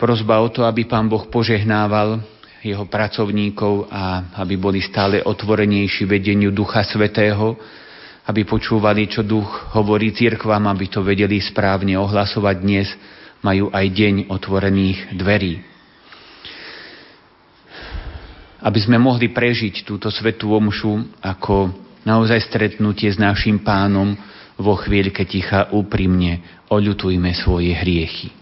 [0.01, 2.25] Prozba o to, aby Pán Boh požehnával
[2.65, 7.61] jeho pracovníkov a aby boli stále otvorenejší vedeniu Ducha Svetého,
[8.25, 12.89] aby počúvali, čo duch hovorí cirkvám, aby to vedeli správne ohlasovať dnes,
[13.45, 15.61] majú aj deň otvorených dverí.
[18.65, 21.77] Aby sme mohli prežiť túto svetú omšu ako
[22.09, 24.17] naozaj stretnutie s našim pánom
[24.57, 28.33] vo chvíľke ticha úprimne oľutujme svoje hriechy.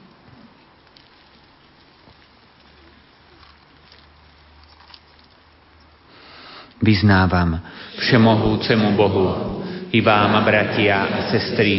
[6.83, 7.63] Vyznávam
[7.99, 9.62] všemohúcemu Bohu,
[9.93, 11.73] i vám, bratia a sestry,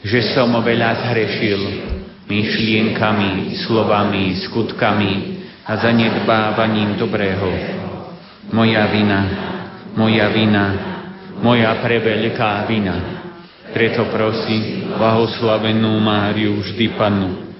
[0.00, 1.60] že som veľa zhrešil
[2.24, 5.12] myšlienkami, slovami, skutkami
[5.68, 7.48] a zanedbávaním dobrého.
[8.48, 9.20] Moja vina,
[9.92, 10.66] moja vina,
[11.44, 12.96] moja preveľká vina.
[13.76, 17.52] Preto prosím blahoslavenú Máriu vždy Panu,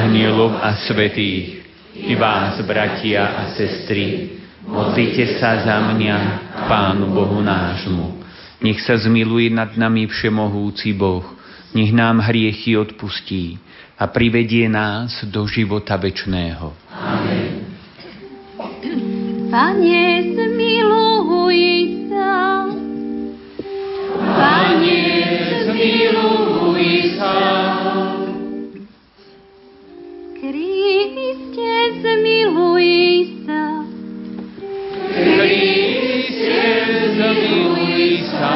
[0.00, 1.60] anielov a svetých,
[1.92, 6.16] i vás, bratia a sestry, modlite sa za mňa
[6.70, 8.21] Pánu Bohu nášmu.
[8.62, 11.26] Nech sa zmiluje nad nami všemohúci Boh,
[11.74, 13.58] nech nám hriechy odpustí
[13.98, 16.70] a privedie nás do života večného.
[16.94, 17.62] Amen.
[19.52, 21.58] Pane, zmiluj
[22.08, 22.64] sa.
[24.16, 25.02] Pane,
[25.68, 26.88] zmiluj
[27.20, 27.36] sa.
[30.40, 32.88] Kriste, zmiluj
[33.44, 33.81] sa.
[35.10, 36.62] Kriste,
[37.16, 38.54] zmiluj sa.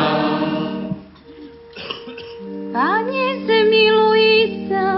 [2.71, 4.25] Pane, zmiluj
[4.71, 4.89] sa.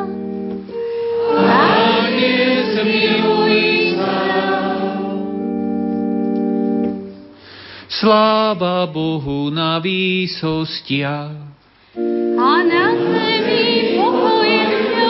[1.33, 2.35] Pane,
[2.77, 3.57] zmiluj
[3.97, 4.17] sa.
[7.89, 11.49] Sláva Bohu na výsostiach.
[12.39, 15.09] A na zemi pokoj Ježišu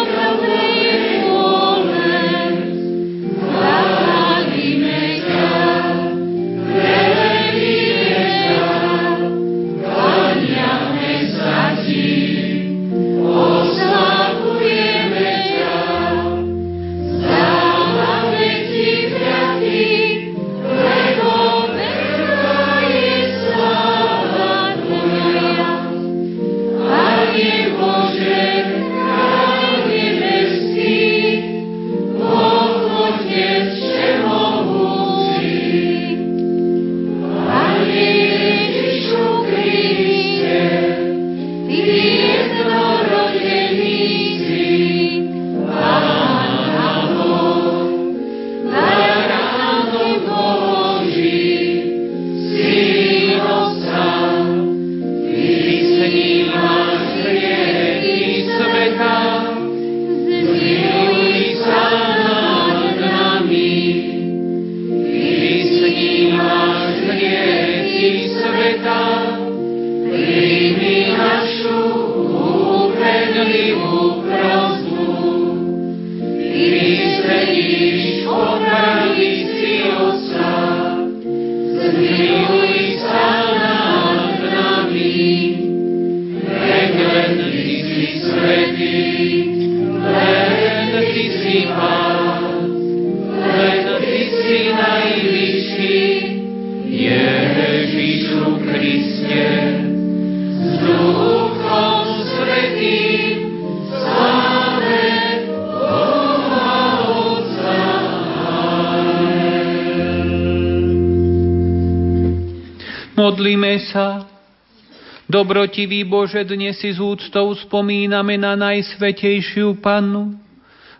[115.49, 120.37] Dobrotivý Bože, dnes si z úctou spomíname na Najsvetejšiu Pannu,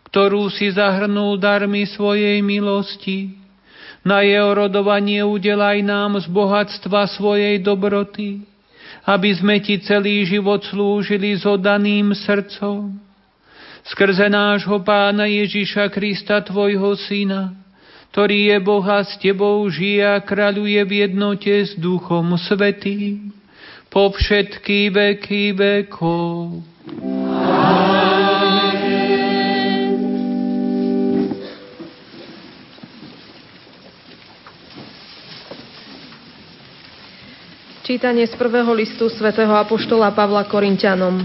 [0.09, 3.37] ktorú si zahrnul darmi svojej milosti.
[4.01, 8.41] Na jeho rodovanie udelaj nám z bohatstva svojej dobroty,
[9.05, 12.97] aby sme Ti celý život slúžili s odaným srdcom.
[13.85, 17.53] Skrze nášho Pána Ježiša Krista, Tvojho Syna,
[18.17, 23.38] ktorý je Boha s Tebou, žije a kráľuje v jednote s Duchom Svetým
[23.89, 26.61] po všetky veky vekov.
[37.89, 41.25] Čítanie z prvého listu svätého Apoštola Pavla Korintianom.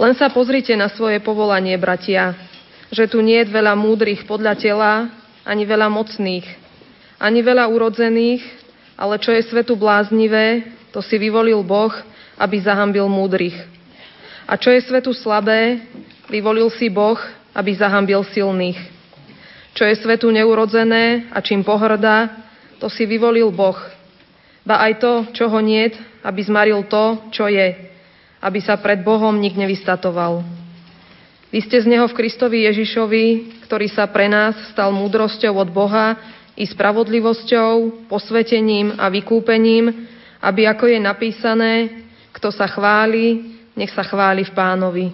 [0.00, 2.32] Len sa pozrite na svoje povolanie, bratia,
[2.88, 5.12] že tu nie je veľa múdrych podľa tela,
[5.44, 6.48] ani veľa mocných,
[7.20, 8.40] ani veľa urodzených,
[8.96, 11.92] ale čo je svetu bláznivé, to si vyvolil Boh,
[12.38, 13.56] aby zahambil múdrych.
[14.48, 15.84] A čo je svetu slabé,
[16.32, 17.18] vyvolil si Boh,
[17.52, 18.78] aby zahambil silných.
[19.76, 22.32] Čo je svetu neurodzené a čím pohrdá,
[22.80, 23.76] to si vyvolil Boh.
[24.64, 27.76] Ba aj to, čo niet, aby zmaril to, čo je,
[28.40, 30.44] aby sa pred Bohom nik nevystatoval.
[31.48, 33.24] Vy ste z Neho v Kristovi Ježišovi,
[33.64, 36.20] ktorý sa pre nás stal múdrosťou od Boha
[36.52, 40.08] i spravodlivosťou, posvetením a vykúpením,
[40.42, 41.72] aby ako je napísané,
[42.34, 43.42] kto sa chváli,
[43.74, 45.06] nech sa chváli v pánovi.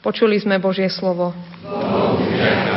[0.00, 1.34] Počuli sme Božie slovo.
[1.66, 2.75] Bohu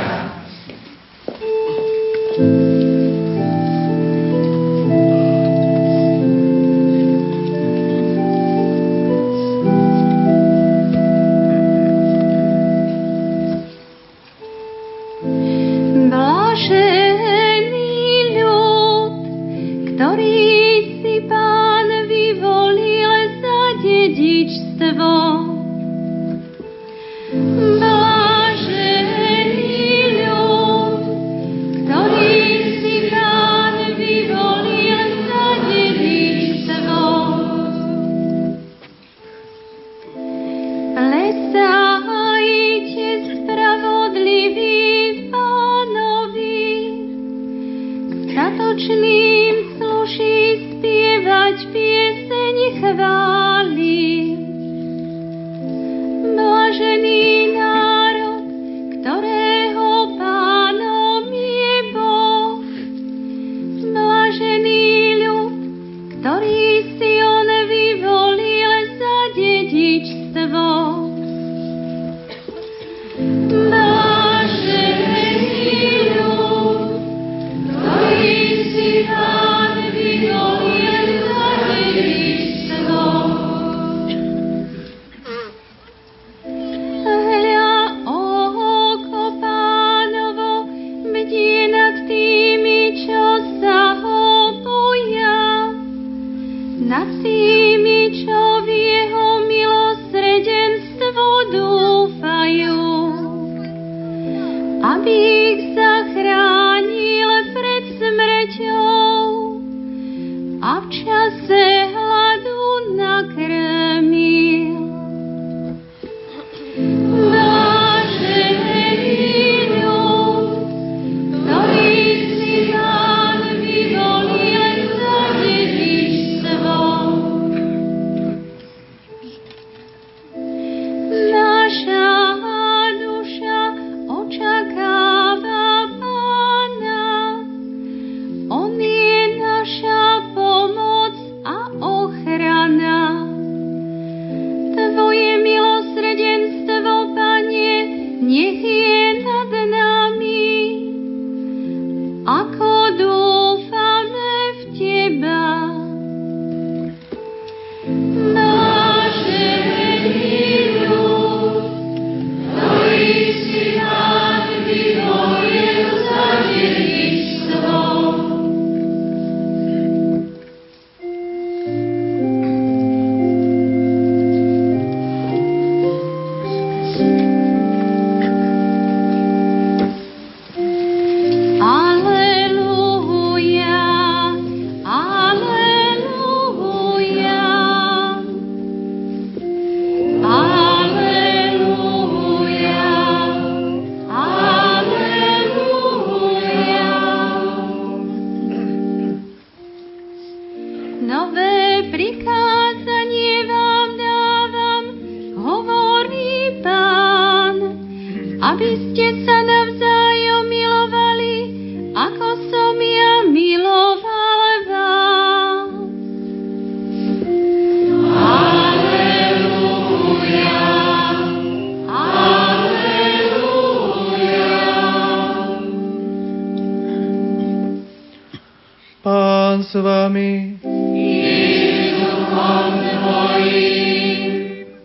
[229.69, 230.57] s vami.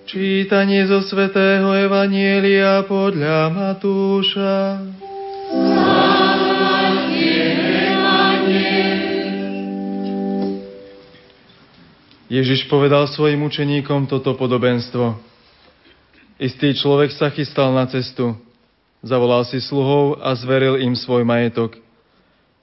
[0.05, 4.85] Čítanie zo svätého Evanielia podľa Matúša.
[12.29, 15.17] Ježiš povedal svojim učeníkom toto podobenstvo.
[16.37, 18.37] Istý človek sa chystal na cestu.
[19.01, 21.81] Zavolal si sluhov a zveril im svoj majetok.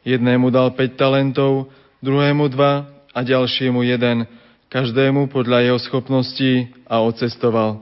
[0.06, 1.70] Jednému dal 5 talentov,
[2.02, 4.26] druhému dva a ďalšiemu jeden,
[4.74, 7.80] každému podľa jeho schopností a odcestoval.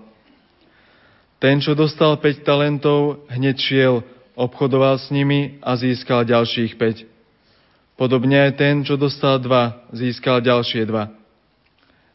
[1.39, 3.95] Ten, čo dostal 5 talentov, hneď šiel,
[4.35, 7.07] obchodoval s nimi a získal ďalších 5.
[7.95, 11.11] Podobne aj ten, čo dostal dva, získal ďalšie dva.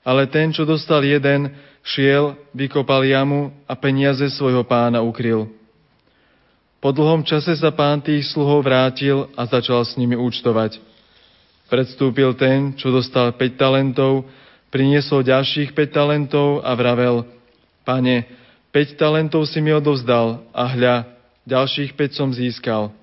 [0.05, 5.49] Ale ten, čo dostal jeden, šiel, vykopal jamu a peniaze svojho pána ukryl.
[6.85, 10.94] Po dlhom čase sa pán tých sluhov vrátil a začal s nimi účtovať.
[11.75, 14.31] Predstúpil ten, čo dostal 5 talentov,
[14.71, 17.27] priniesol ďalších 5 talentov a vravel,
[17.83, 18.31] pane,
[18.71, 21.03] 5 talentov si mi odovzdal a hľa,
[21.43, 22.95] ďalších 5 som získal.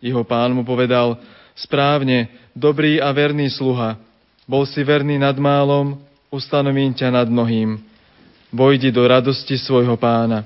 [0.00, 1.20] Jeho pán mu povedal,
[1.52, 4.00] správne, dobrý a verný sluha,
[4.48, 6.00] bol si verný nad málom,
[6.32, 7.84] ustanovím ťa nad mnohým.
[8.48, 10.40] Vojdi do radosti svojho pána.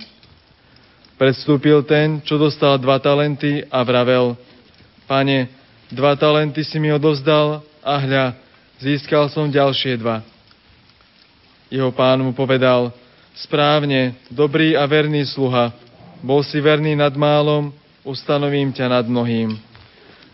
[1.14, 4.34] Predstúpil ten, čo dostal dva talenty a vravel,
[5.06, 5.61] pane,
[5.92, 8.26] dva talenty si mi odovzdal a hľa,
[8.80, 10.24] získal som ďalšie dva.
[11.68, 12.92] Jeho pán mu povedal,
[13.36, 15.72] správne, dobrý a verný sluha,
[16.24, 17.72] bol si verný nad málom,
[18.04, 19.56] ustanovím ťa nad mnohým.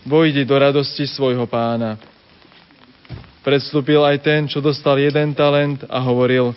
[0.06, 1.98] Vojdi do radosti svojho pána.
[3.42, 6.54] Predstúpil aj ten, čo dostal jeden talent a hovoril,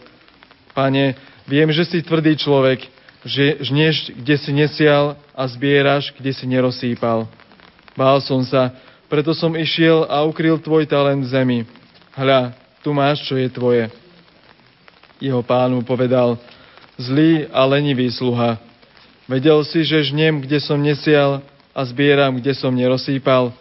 [0.75, 1.15] pane,
[1.47, 2.83] viem, že si tvrdý človek,
[3.21, 7.29] že žneš, kde si nesial a zbieraš, kde si nerozsýpal.
[7.93, 8.73] Bál som sa,
[9.11, 11.59] preto som išiel a ukryl tvoj talent v zemi.
[12.15, 13.91] Hľa, tu máš, čo je tvoje.
[15.19, 16.39] Jeho pán mu povedal,
[16.95, 18.55] zlý a lenivý sluha.
[19.27, 21.43] Vedel si, že žnem, kde som nesial
[21.75, 23.51] a zbieram, kde som nerozsýpal.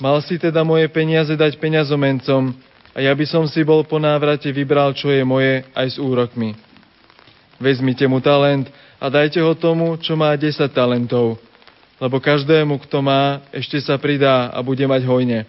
[0.00, 2.56] Mal si teda moje peniaze dať peňazomencom
[2.96, 6.56] a ja by som si bol po návrate vybral, čo je moje, aj s úrokmi.
[7.60, 11.36] Vezmite mu talent a dajte ho tomu, čo má 10 talentov,
[12.00, 15.44] lebo každému, kto má, ešte sa pridá a bude mať hojne.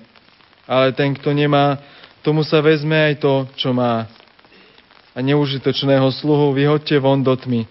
[0.68, 1.80] Ale ten, kto nemá,
[2.22, 4.06] tomu sa vezme aj to, čo má.
[5.16, 7.64] A neužitočného sluhu vyhodte von do tmy.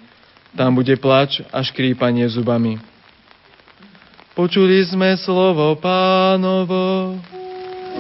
[0.57, 2.81] Tam bude plač a škrípanie zubami.
[4.35, 7.15] Počuli sme slovo pánovo.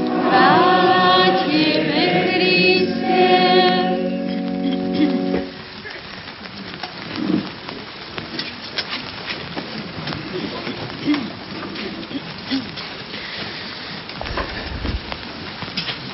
[0.00, 1.09] Chvála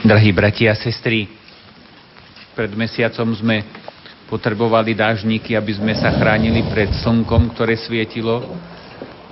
[0.07, 1.27] Drahí bratia a sestry,
[2.55, 3.67] pred mesiacom sme
[4.31, 8.55] potrebovali dážniky, aby sme sa chránili pred slnkom, ktoré svietilo.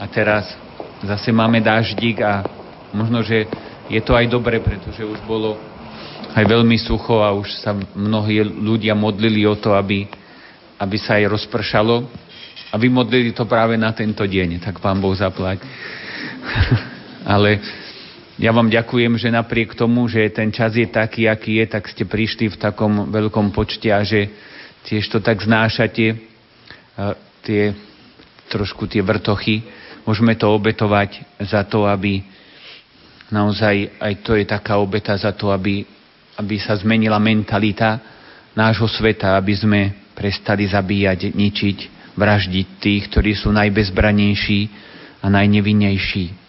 [0.02, 0.50] A teraz
[0.98, 2.42] zase máme dáždik a
[2.90, 3.46] možno, že
[3.86, 5.54] je to aj dobre, pretože už bolo
[6.34, 10.10] aj veľmi sucho a už sa mnohí ľudia modlili o to, aby,
[10.82, 12.02] aby sa aj rozpršalo.
[12.70, 15.62] A vymodlili to práve na tento deň, tak pán Boh zaplať.
[17.30, 17.62] Ale
[18.34, 22.02] ja vám ďakujem, že napriek tomu, že ten čas je taký, aký je, tak ste
[22.02, 24.26] prišli v takom veľkom počte a že
[24.90, 26.18] tiež to tak znášate,
[27.46, 27.62] tie,
[28.50, 29.62] trošku tie vrtochy.
[30.02, 32.26] Môžeme to obetovať za to, aby
[33.30, 35.86] naozaj aj to je taká obeta za to, aby,
[36.34, 38.02] aby sa zmenila mentalita
[38.58, 39.80] nášho sveta, aby sme
[40.18, 41.78] prestali zabíjať, ničiť,
[42.18, 44.60] vraždiť tých, ktorí sú najbezbranejší
[45.22, 46.43] a najnevinnejší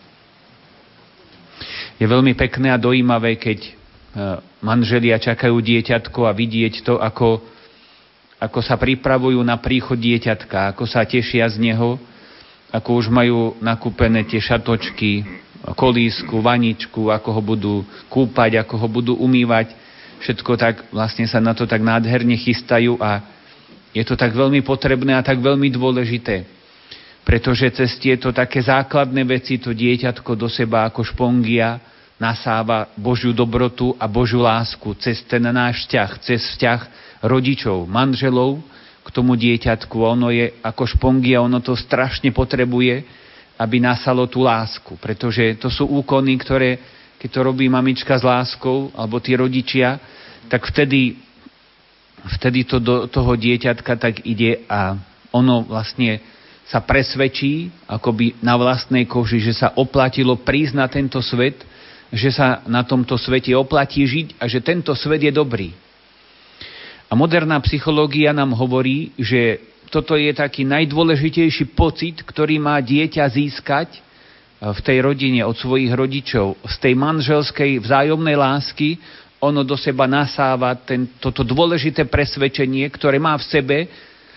[1.96, 3.60] je veľmi pekné a dojímavé, keď
[4.64, 7.44] manželia čakajú dieťatko a vidieť to, ako,
[8.40, 12.00] ako sa pripravujú na príchod dieťatka, ako sa tešia z neho,
[12.72, 15.24] ako už majú nakúpené tie šatočky,
[15.76, 17.76] kolísku, vaničku, ako ho budú
[18.12, 19.74] kúpať, ako ho budú umývať.
[20.24, 23.24] Všetko tak vlastne sa na to tak nádherne chystajú a
[23.96, 26.55] je to tak veľmi potrebné a tak veľmi dôležité.
[27.26, 31.82] Pretože cez tieto také základné veci to dieťatko do seba ako špongia
[32.22, 36.82] nasáva Božiu dobrotu a Božiu lásku cez ten náš vzťah, cez vzťah
[37.26, 38.62] rodičov, manželov
[39.02, 39.96] k tomu dieťatku.
[39.98, 43.04] Ono je ako špongia, ono to strašne potrebuje,
[43.58, 46.78] aby nasalo tú lásku, pretože to sú úkony, ktoré,
[47.18, 49.98] keď to robí mamička s láskou, alebo tí rodičia,
[50.52, 51.18] tak vtedy,
[52.38, 55.00] vtedy to do toho dieťatka tak ide a
[55.32, 56.35] ono vlastne
[56.66, 61.62] sa presvedčí akoby na vlastnej koži, že sa oplatilo prísť na tento svet,
[62.10, 65.70] že sa na tomto svete oplatí žiť a že tento svet je dobrý.
[67.06, 69.62] A moderná psychológia nám hovorí, že
[69.94, 74.02] toto je taký najdôležitejší pocit, ktorý má dieťa získať eh,
[74.74, 78.98] v tej rodine od svojich rodičov, z tej manželskej vzájomnej lásky,
[79.38, 83.78] ono do seba nasáva ten, toto dôležité presvedčenie, ktoré má v sebe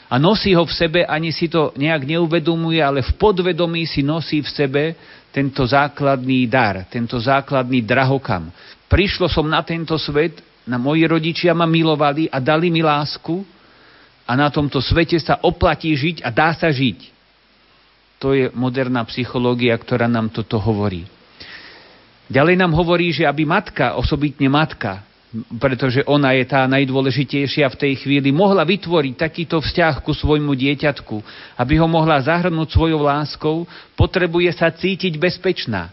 [0.08, 4.40] a nosí ho v sebe, ani si to nejak neuvedomuje, ale v podvedomí si nosí
[4.40, 4.82] v sebe
[5.28, 8.48] tento základný dar, tento základný drahokam.
[8.88, 13.44] Prišlo som na tento svet, na moji rodičia ma milovali a dali mi lásku
[14.24, 17.16] a na tomto svete sa oplatí žiť a dá sa žiť.
[18.20, 21.04] To je moderná psychológia, ktorá nám toto hovorí.
[22.28, 25.00] Ďalej nám hovorí, že aby matka, osobitne matka,
[25.60, 31.16] pretože ona je tá najdôležitejšia v tej chvíli, mohla vytvoriť takýto vzťah ku svojmu dieťatku,
[31.60, 35.92] aby ho mohla zahrnúť svojou láskou, potrebuje sa cítiť bezpečná.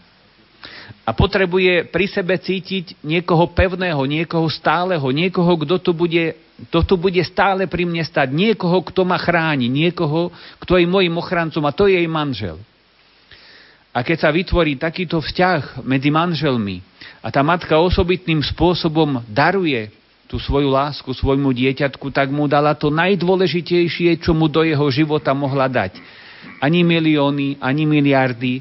[1.06, 6.34] A potrebuje pri sebe cítiť niekoho pevného, niekoho stáleho, niekoho, kto tu bude,
[6.72, 11.14] kto tu bude stále pri mne stať, niekoho, kto ma chráni, niekoho, kto je môjim
[11.14, 12.58] ochrancom a to je jej manžel.
[13.96, 16.84] A keď sa vytvorí takýto vzťah medzi manželmi,
[17.24, 19.88] a tá matka osobitným spôsobom daruje
[20.28, 25.32] tú svoju lásku svojmu dieťatku, tak mu dala to najdôležitejšie, čo mu do jeho života
[25.32, 25.96] mohla dať.
[26.60, 28.60] Ani milióny, ani miliardy,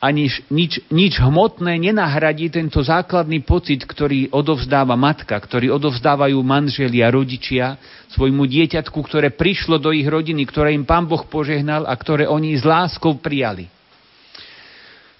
[0.00, 7.76] ani nič, nič hmotné nenahradí tento základný pocit, ktorý odovzdáva matka, ktorý odovzdávajú manželia, rodičia
[8.16, 12.56] svojmu dieťatku, ktoré prišlo do ich rodiny, ktoré im Pán Boh požehnal a ktoré oni
[12.56, 13.79] s láskou prijali.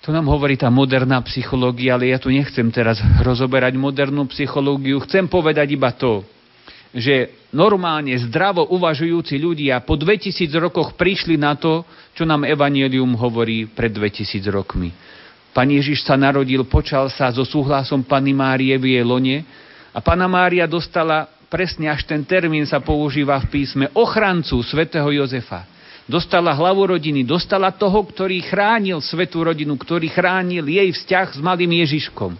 [0.00, 4.96] To nám hovorí tá moderná psychológia, ale ja tu nechcem teraz rozoberať modernú psychológiu.
[5.04, 6.24] Chcem povedať iba to,
[6.96, 11.84] že normálne zdravo uvažujúci ľudia po 2000 rokoch prišli na to,
[12.16, 14.88] čo nám Evangelium hovorí pred 2000 rokmi.
[15.52, 19.04] Pán Ježiš sa narodil, počal sa so súhlasom Pany Márie v jej
[19.92, 25.66] a Pana Mária dostala presne až ten termín sa používa v písme ochrancu svätého Jozefa
[26.10, 31.78] dostala hlavu rodiny, dostala toho, ktorý chránil svetú rodinu, ktorý chránil jej vzťah s malým
[31.86, 32.34] Ježiškom.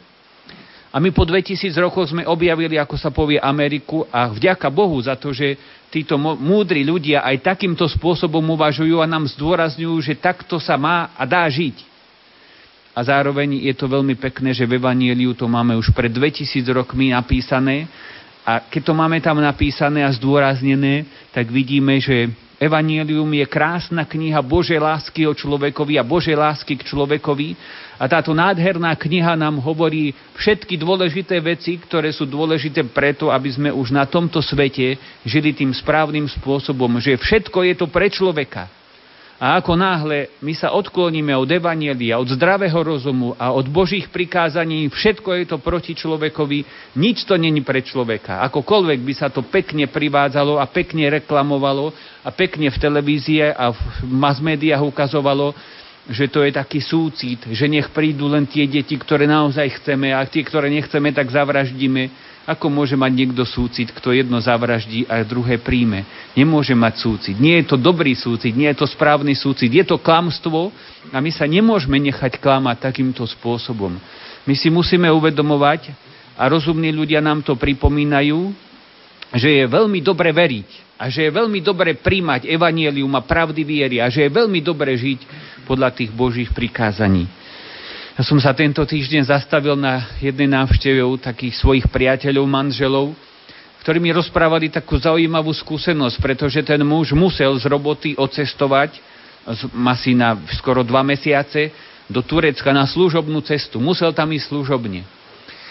[0.91, 5.15] A my po 2000 rokoch sme objavili, ako sa povie, Ameriku a vďaka Bohu za
[5.15, 5.55] to, že
[5.87, 11.23] títo múdri ľudia aj takýmto spôsobom uvažujú a nám zdôrazňujú, že takto sa má a
[11.23, 11.87] dá žiť.
[12.91, 17.15] A zároveň je to veľmi pekné, že v Evanieliu to máme už pred 2000 rokmi
[17.15, 17.87] napísané
[18.43, 24.45] a keď to máme tam napísané a zdôraznené, tak vidíme, že Evangelium je krásna kniha
[24.45, 27.57] Božej lásky o človekovi a Božej lásky k človekovi.
[27.97, 33.71] A táto nádherná kniha nám hovorí všetky dôležité veci, ktoré sú dôležité preto, aby sme
[33.73, 38.69] už na tomto svete žili tým správnym spôsobom, že všetko je to pre človeka.
[39.41, 44.93] A ako náhle my sa odkloníme od Evanielia, od zdravého rozumu a od Božích prikázaní,
[44.93, 46.59] všetko je to proti človekovi,
[47.01, 48.45] nič to není pre človeka.
[48.53, 51.89] Akokoľvek by sa to pekne privádzalo a pekne reklamovalo
[52.21, 53.81] a pekne v televízie a v
[54.13, 55.57] mass médiách ukazovalo,
[56.05, 60.21] že to je taký súcit, že nech prídu len tie deti, ktoré naozaj chceme a
[60.29, 62.13] tie, ktoré nechceme, tak zavraždíme
[62.49, 66.05] ako môže mať niekto súcit, kto jedno zavraždí a druhé príjme?
[66.33, 67.37] Nemôže mať súcit.
[67.37, 69.71] Nie je to dobrý súcit, nie je to správny súcit.
[69.71, 70.73] Je to klamstvo
[71.13, 73.95] a my sa nemôžeme nechať klamať takýmto spôsobom.
[74.49, 75.93] My si musíme uvedomovať,
[76.41, 78.49] a rozumní ľudia nám to pripomínajú,
[79.37, 84.01] že je veľmi dobre veriť a že je veľmi dobre príjmať evanielium a pravdy viery
[84.01, 85.21] a že je veľmi dobre žiť
[85.69, 87.29] podľa tých Božích prikázaní.
[88.21, 93.17] Ja som sa tento týždeň zastavil na jednej návšteve u takých svojich priateľov, manželov,
[93.81, 99.01] ktorí mi rozprávali takú zaujímavú skúsenosť, pretože ten muž musel z roboty odcestovať
[99.73, 101.73] asi na skoro dva mesiace
[102.13, 103.81] do Turecka na služobnú cestu.
[103.81, 105.01] Musel tam ísť služobne.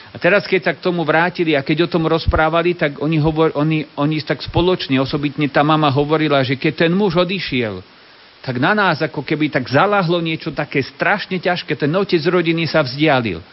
[0.09, 3.53] A teraz, keď sa k tomu vrátili a keď o tom rozprávali, tak oni, hovor,
[3.53, 7.85] oni, oni tak spoločne, osobitne tá mama hovorila, že keď ten muž odišiel,
[8.39, 11.75] tak na nás ako keby tak zalahlo niečo také strašne ťažké.
[11.75, 13.43] Ten otec rodiny sa vzdialil.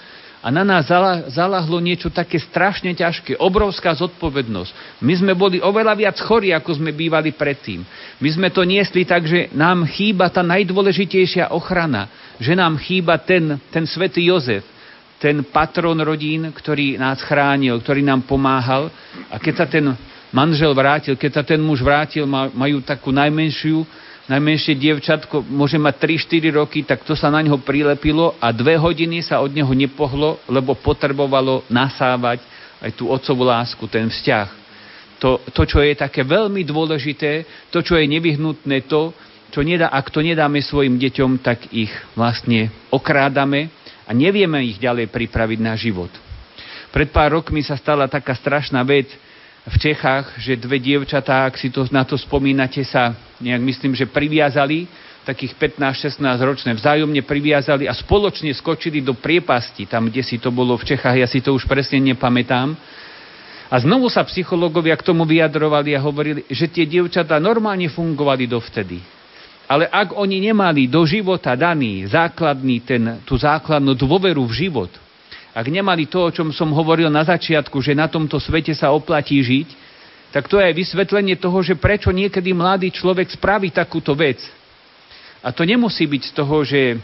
[0.47, 0.87] A na nás
[1.35, 5.03] zalahlo niečo také strašne ťažké, obrovská zodpovednosť.
[5.03, 7.83] My sme boli oveľa viac chorí, ako sme bývali predtým.
[8.23, 12.07] My sme to niesli tak, že nám chýba tá najdôležitejšia ochrana,
[12.39, 14.63] že nám chýba ten, ten svätý Jozef,
[15.19, 18.87] ten patron rodín, ktorý nás chránil, ktorý nám pomáhal.
[19.33, 19.99] A keď sa ten
[20.31, 23.83] manžel vrátil, keď sa ten muž vrátil, majú takú najmenšiu,
[24.27, 29.23] najmenšie dievčatko, môže mať 3-4 roky, tak to sa na neho prilepilo a dve hodiny
[29.23, 32.43] sa od neho nepohlo, lebo potrebovalo nasávať
[32.83, 34.49] aj tú otcovú lásku, ten vzťah.
[35.23, 39.17] To, to, čo je také veľmi dôležité, to, čo je nevyhnutné, to,
[39.49, 43.73] čo nedá, ak to nedáme svojim deťom, tak ich vlastne okrádame
[44.05, 46.11] a nevieme ich ďalej pripraviť na život.
[46.93, 49.09] Pred pár rokmi sa stala taká strašná vec
[49.67, 54.07] v Čechách, že dve dievčatá, ak si to, na to spomínate, sa nejak myslím, že
[54.07, 54.87] priviazali,
[55.27, 60.79] takých 15-16 ročné, vzájomne priviazali a spoločne skočili do priepasti, tam, kde si to bolo
[60.79, 62.79] v Čechách, ja si to už presne nepamätám.
[63.67, 69.03] A znovu sa psychológovia k tomu vyjadrovali a hovorili, že tie dievčatá normálne fungovali dovtedy.
[69.67, 74.95] Ale ak oni nemali do života daný základný ten, tú základnú dôveru v život,
[75.57, 79.41] ak nemali to, o čom som hovoril na začiatku, že na tomto svete sa oplatí
[79.41, 79.69] žiť,
[80.29, 84.37] tak to je vysvetlenie toho, že prečo niekedy mladý človek spraví takúto vec.
[85.41, 87.01] A to nemusí byť z toho, že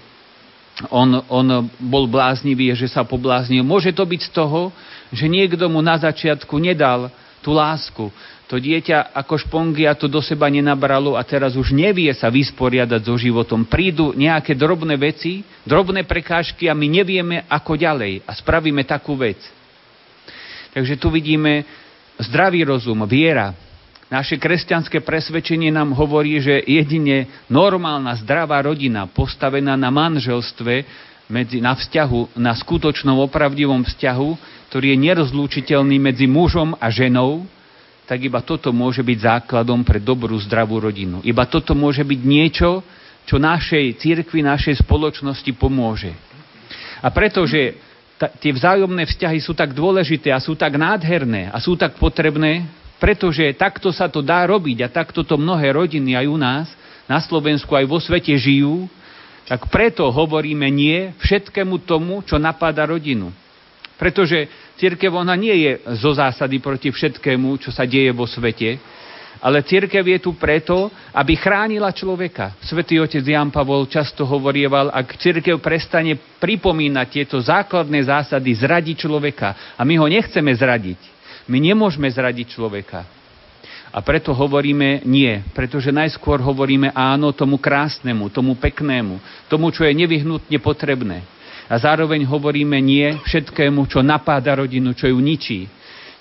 [0.93, 3.65] on, on bol bláznivý, že sa pobláznil.
[3.65, 4.69] Môže to byť z toho,
[5.09, 7.09] že niekto mu na začiatku nedal
[7.41, 8.13] tú lásku,
[8.53, 13.17] to dieťa ako špongia to do seba nenabralo a teraz už nevie sa vysporiadať so
[13.17, 13.65] životom.
[13.65, 19.41] Prídu nejaké drobné veci, drobné prekážky a my nevieme ako ďalej a spravíme takú vec.
[20.77, 21.65] Takže tu vidíme
[22.21, 23.57] zdravý rozum, viera.
[24.13, 30.85] Naše kresťanské presvedčenie nám hovorí, že jedine normálna, zdravá rodina, postavená na manželstve,
[31.33, 34.31] medzi, na vzťahu, na skutočnom opravdivom vzťahu,
[34.69, 37.49] ktorý je nerozlúčiteľný medzi mužom a ženou,
[38.13, 41.25] tak iba toto môže byť základom pre dobrú, zdravú rodinu.
[41.25, 42.85] Iba toto môže byť niečo,
[43.25, 46.13] čo našej církvi, našej spoločnosti pomôže.
[47.01, 47.73] A pretože
[48.21, 52.69] ta, tie vzájomné vzťahy sú tak dôležité a sú tak nádherné a sú tak potrebné,
[53.01, 56.69] pretože takto sa to dá robiť a takto to mnohé rodiny aj u nás,
[57.09, 58.93] na Slovensku aj vo svete žijú,
[59.49, 63.33] tak preto hovoríme nie všetkému tomu, čo napadá rodinu.
[63.97, 64.53] Pretože
[64.83, 65.73] církev ona nie je
[66.03, 68.83] zo zásady proti všetkému, čo sa deje vo svete,
[69.39, 72.59] ale církev je tu preto, aby chránila človeka.
[72.63, 79.75] Svetý otec Jan Pavol často hovorieval, ak církev prestane pripomínať tieto základné zásady, zradi človeka.
[79.79, 80.99] A my ho nechceme zradiť.
[81.51, 83.03] My nemôžeme zradiť človeka.
[83.93, 89.19] A preto hovoríme nie, pretože najskôr hovoríme áno tomu krásnemu, tomu peknému,
[89.51, 91.42] tomu, čo je nevyhnutne potrebné.
[91.71, 95.69] A zároveň hovoríme nie všetkému, čo napáda rodinu, čo ju ničí.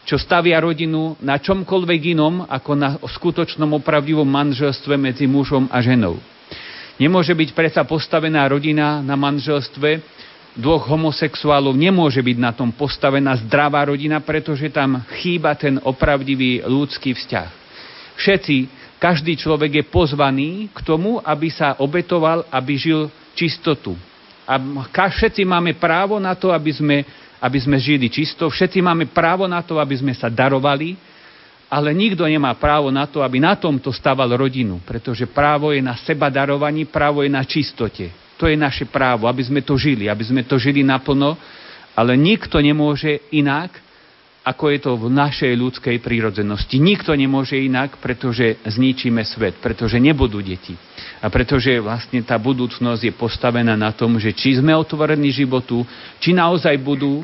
[0.02, 6.18] Čo stavia rodinu na čomkoľvek inom, ako na skutočnom opravdivom manželstve medzi mužom a ženou.
[6.98, 10.02] Nemôže byť predsa postavená rodina na manželstve
[10.58, 17.16] dvoch homosexuálov, nemôže byť na tom postavená zdravá rodina, pretože tam chýba ten opravdivý ľudský
[17.16, 17.50] vzťah.
[18.20, 18.56] Všetci,
[19.00, 23.96] každý človek je pozvaný k tomu, aby sa obetoval, aby žil čistotu,
[24.46, 24.58] a
[25.10, 26.98] všetci máme právo na to, aby sme,
[27.40, 30.98] aby sme žili čisto, všetci máme právo na to, aby sme sa darovali,
[31.72, 35.96] ale nikto nemá právo na to, aby na tomto staval rodinu, pretože právo je na
[35.96, 38.12] seba darovaní, právo je na čistote.
[38.36, 41.40] To je naše právo, aby sme to žili, aby sme to žili naplno,
[41.96, 43.72] ale nikto nemôže inak,
[44.42, 46.82] ako je to v našej ľudskej prírodzenosti.
[46.82, 50.74] Nikto nemôže inak, pretože zničíme svet, pretože nebudú deti.
[51.22, 55.86] A pretože vlastne tá budúcnosť je postavená na tom, že či sme otvorení životu,
[56.18, 57.22] či naozaj budú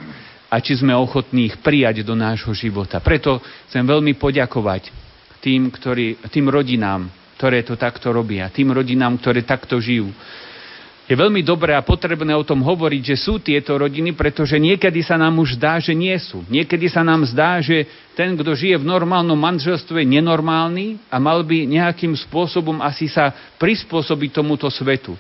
[0.48, 3.02] a či sme ochotní ich prijať do nášho života.
[3.02, 4.94] Preto chcem veľmi poďakovať
[5.42, 7.10] tým, ktorí, tým rodinám,
[7.42, 10.14] ktoré to takto robia, tým rodinám, ktoré takto žijú,
[11.08, 15.16] je veľmi dobré a potrebné o tom hovoriť, že sú tieto rodiny, pretože niekedy sa
[15.16, 16.44] nám už zdá, že nie sú.
[16.52, 21.48] Niekedy sa nám zdá, že ten, kto žije v normálnom manželstve, je nenormálny a mal
[21.48, 25.16] by nejakým spôsobom asi sa prispôsobiť tomuto svetu.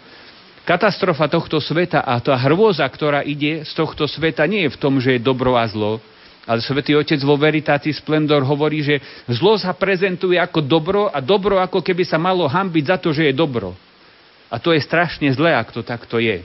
[0.67, 4.99] Katastrofa tohto sveta a tá hrôza, ktorá ide z tohto sveta, nie je v tom,
[4.99, 6.03] že je dobro a zlo,
[6.43, 8.99] ale svätý Otec vo Veritácii Splendor hovorí, že
[9.31, 13.31] zlo sa prezentuje ako dobro a dobro ako keby sa malo hambiť za to, že
[13.31, 13.86] je dobro.
[14.47, 16.43] A to je strašne zlé, ak to takto je.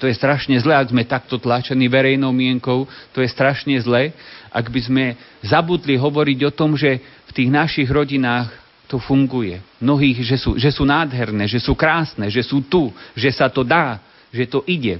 [0.00, 2.88] To je strašne zlé, ak sme takto tlačení verejnou mienkou.
[3.12, 4.16] To je strašne zlé,
[4.48, 5.04] ak by sme
[5.44, 8.48] zabudli hovoriť o tom, že v tých našich rodinách
[8.88, 9.60] to funguje.
[9.80, 13.64] Mnohých, že sú, že sú nádherné, že sú krásne, že sú tu, že sa to
[13.64, 14.00] dá,
[14.32, 14.96] že to ide.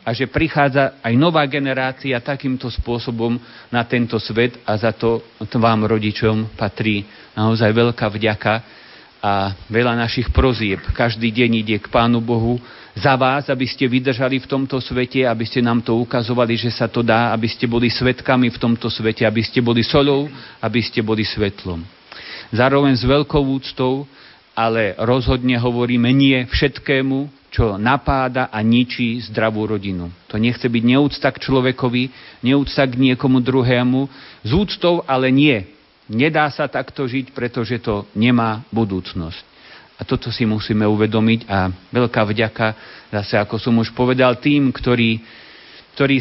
[0.00, 3.36] A že prichádza aj nová generácia takýmto spôsobom
[3.68, 5.20] na tento svet a za to
[5.60, 7.04] vám rodičom patrí
[7.36, 8.79] naozaj veľká vďaka,
[9.20, 12.56] a veľa našich prozieb každý deň ide k Pánu Bohu
[12.96, 16.88] za vás, aby ste vydržali v tomto svete, aby ste nám to ukazovali, že sa
[16.88, 20.26] to dá, aby ste boli svetkami v tomto svete, aby ste boli solou,
[20.58, 21.84] aby ste boli svetlom.
[22.50, 24.08] Zároveň s veľkou úctou,
[24.56, 30.10] ale rozhodne hovoríme nie všetkému, čo napáda a ničí zdravú rodinu.
[30.30, 32.02] To nechce byť neúcta k človekovi,
[32.46, 34.06] neúcta k niekomu druhému,
[34.46, 35.79] z úctou, ale nie
[36.10, 39.46] Nedá sa takto žiť, pretože to nemá budúcnosť.
[39.94, 42.66] A toto si musíme uvedomiť a veľká vďaka,
[43.14, 45.22] zase ako som už povedal, tým, ktorí,
[45.94, 46.16] ktorí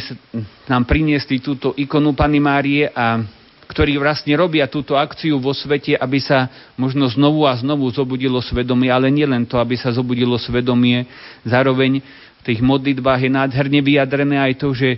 [0.70, 3.24] nám priniesli túto ikonu Pany Márie a
[3.70, 8.90] ktorí vlastne robia túto akciu vo svete, aby sa možno znovu a znovu zobudilo svedomie,
[8.90, 11.06] ale nielen to, aby sa zobudilo svedomie,
[11.45, 12.02] zároveň
[12.40, 14.95] v tých modlitbách je nádherne vyjadrené aj to, že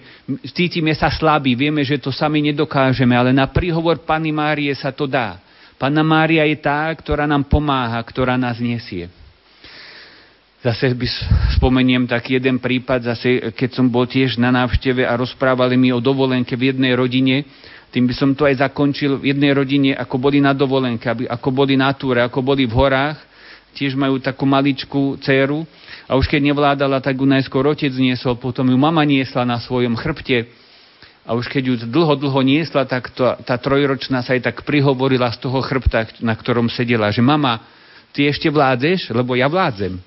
[0.54, 5.10] cítime sa slabí, vieme, že to sami nedokážeme, ale na príhovor Pany Márie sa to
[5.10, 5.42] dá.
[5.82, 9.10] Panna Mária je tá, ktorá nám pomáha, ktorá nás nesie.
[10.62, 11.10] Zase by
[11.58, 15.98] spomeniem taký jeden prípad, zase keď som bol tiež na návšteve a rozprávali mi o
[15.98, 17.50] dovolenke v jednej rodine,
[17.90, 21.74] tým by som to aj zakončil v jednej rodine, ako boli na dovolenke, ako boli
[21.74, 23.18] na túre, ako boli v horách,
[23.76, 25.64] tiež majú takú maličkú dceru
[26.12, 29.96] a už keď nevládala, tak ju najskôr otec niesol, potom ju mama niesla na svojom
[29.96, 30.52] chrbte.
[31.24, 35.30] A už keď ju dlho, dlho niesla, tak to, tá trojročná sa aj tak prihovorila
[35.32, 37.62] z toho chrbta, na ktorom sedela, že mama,
[38.12, 39.14] ty ešte vládzeš?
[39.16, 40.02] Lebo ja vládzem.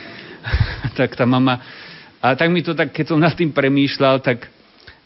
[0.98, 1.60] tak tá mama...
[2.20, 4.48] A tak mi to tak, keď som nad tým premýšľal, tak,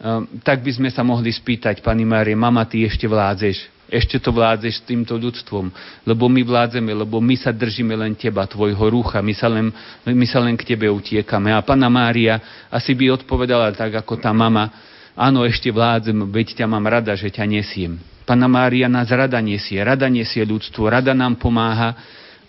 [0.02, 3.73] um, tak by sme sa mohli spýtať, pani Márie, mama, ty ešte vládzeš?
[3.94, 5.70] Ešte to vládzeš s týmto ľudstvom,
[6.02, 9.70] lebo my vládzeme, lebo my sa držíme len teba, tvojho rúcha, my sa len,
[10.02, 11.54] my sa len k tebe utiekame.
[11.54, 14.68] A Pana Mária asi by odpovedala tak, ako tá mama,
[15.14, 17.96] áno, ešte vládzem, veď ťa mám rada, že ťa nesiem.
[18.26, 21.94] Pana Mária nás rada nesie, rada nesie ľudstvo, rada nám pomáha,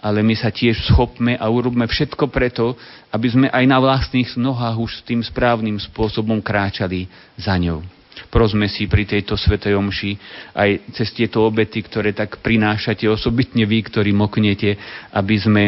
[0.05, 2.77] ale my sa tiež schopme a urobme všetko preto,
[3.09, 7.94] aby sme aj na vlastných nohách už tým správnym spôsobom kráčali za ňou.
[8.31, 10.11] Prosme si pri tejto svetej omši
[10.55, 14.79] aj cez tieto obety, ktoré tak prinášate, osobitne vy, ktorí moknete,
[15.11, 15.65] aby sme,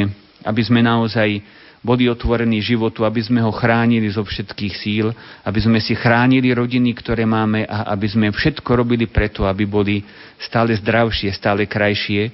[0.48, 1.44] aby sme naozaj
[1.86, 5.14] boli otvorení životu, aby sme ho chránili zo všetkých síl,
[5.46, 10.02] aby sme si chránili rodiny, ktoré máme a aby sme všetko robili preto, aby boli
[10.42, 12.34] stále zdravšie, stále krajšie,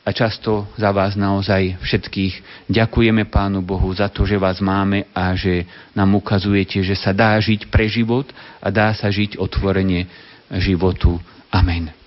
[0.00, 5.36] a často za vás naozaj všetkých ďakujeme Pánu Bohu za to, že vás máme a
[5.36, 8.24] že nám ukazujete, že sa dá žiť pre život
[8.64, 10.08] a dá sa žiť otvorenie
[10.56, 11.20] životu.
[11.52, 11.99] Amen.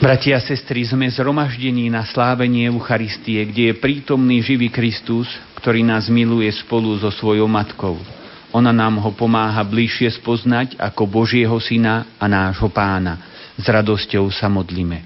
[0.00, 5.28] Bratia a sestry, sme zhromaždení na slávenie Eucharistie, kde je prítomný živý Kristus,
[5.60, 8.00] ktorý nás miluje spolu so svojou matkou.
[8.48, 13.44] Ona nám ho pomáha bližšie spoznať ako Božieho Syna a nášho Pána.
[13.60, 15.04] S radosťou sa modlíme.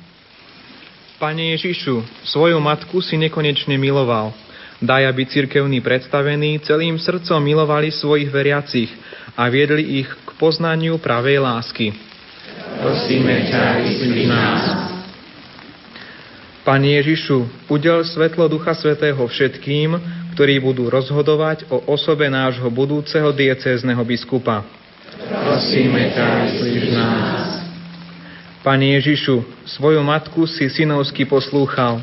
[1.19, 4.31] Pane Ježišu, svoju matku si nekonečne miloval.
[4.79, 8.95] Daj, aby cirkevní predstavení celým srdcom milovali svojich veriacich
[9.35, 12.14] a viedli ich k poznaniu pravej lásky
[12.85, 14.63] prosíme ťa, vyslí nás.
[16.65, 20.01] Pane Ježišu, udel svetlo Ducha Svetého všetkým,
[20.33, 24.65] ktorí budú rozhodovať o osobe nášho budúceho diecézneho biskupa.
[25.29, 27.49] Prosíme ťa, vyslíš nás.
[28.65, 29.45] Pane Ježišu,
[29.77, 32.01] svoju matku si synovsky poslúchal.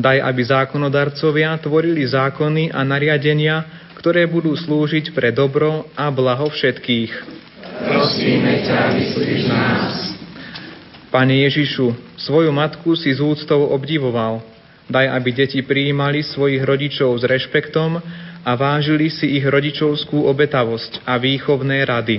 [0.00, 3.68] Daj, aby zákonodarcovia tvorili zákony a nariadenia,
[4.00, 7.39] ktoré budú slúžiť pre dobro a blaho všetkých.
[7.80, 9.94] Prosíme ťa, vyslíš nás.
[11.10, 11.90] Pane Ježišu,
[12.20, 14.44] svoju matku si z úctou obdivoval.
[14.90, 17.98] Daj, aby deti prijímali svojich rodičov s rešpektom
[18.42, 22.16] a vážili si ich rodičovskú obetavosť a výchovné rady.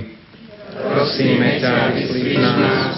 [0.72, 2.96] Prosíme ťa, vyslíš nás.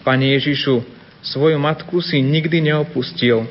[0.00, 0.80] Pane Ježišu,
[1.20, 3.44] svoju matku si nikdy neopustil.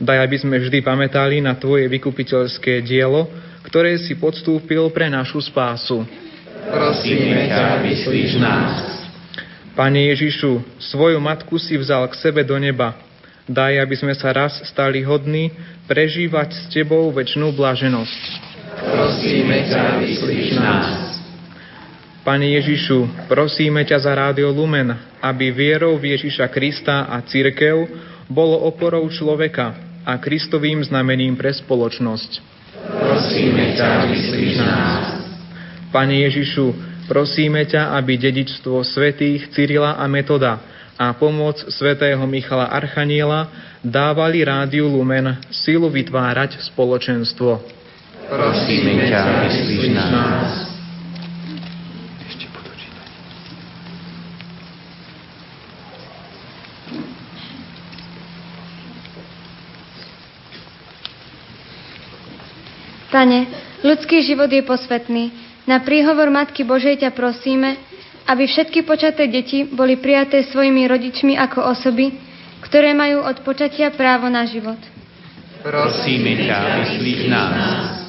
[0.00, 3.28] Daj, aby sme vždy pamätali na Tvoje vykupiteľské dielo,
[3.64, 6.08] ktoré si podstúpil pre našu spásu.
[6.68, 8.84] Prosíme ťa, vyslíš nás.
[9.72, 12.98] Pane Ježišu, svoju matku si vzal k sebe do neba.
[13.48, 15.50] Daj, aby sme sa raz stali hodní
[15.88, 18.20] prežívať s Tebou väčšnú blaženosť.
[18.76, 20.86] Prosíme ťa, vyslíš nás.
[22.20, 24.92] Pane Ježišu, prosíme ťa za Rádio Lumen,
[25.24, 27.88] aby vierou v Ježiša Krista a církev
[28.28, 29.74] bolo oporou človeka
[30.04, 32.30] a Kristovým znamením pre spoločnosť.
[33.00, 35.19] Prosíme ťa, vyslíš nás.
[35.90, 40.62] Pane Ježišu, Prosíme ťa, aby dedičstvo svetých Cyrila a Metoda
[40.94, 43.50] a pomoc svätého Michala Archaniela
[43.82, 47.58] dávali Rádiu Lumen sílu vytvárať spoločenstvo.
[48.30, 50.70] Prosíme ťa, vyslíš nás.
[63.10, 63.50] Pane,
[63.82, 65.49] ľudský život je posvetný.
[65.68, 67.76] Na príhovor Matky Božej ťa prosíme,
[68.30, 72.14] aby všetky počaté deti boli prijaté svojimi rodičmi ako osoby,
[72.64, 74.78] ktoré majú od počatia právo na život.
[75.60, 78.00] Prosíme ťa, vyslíš nás.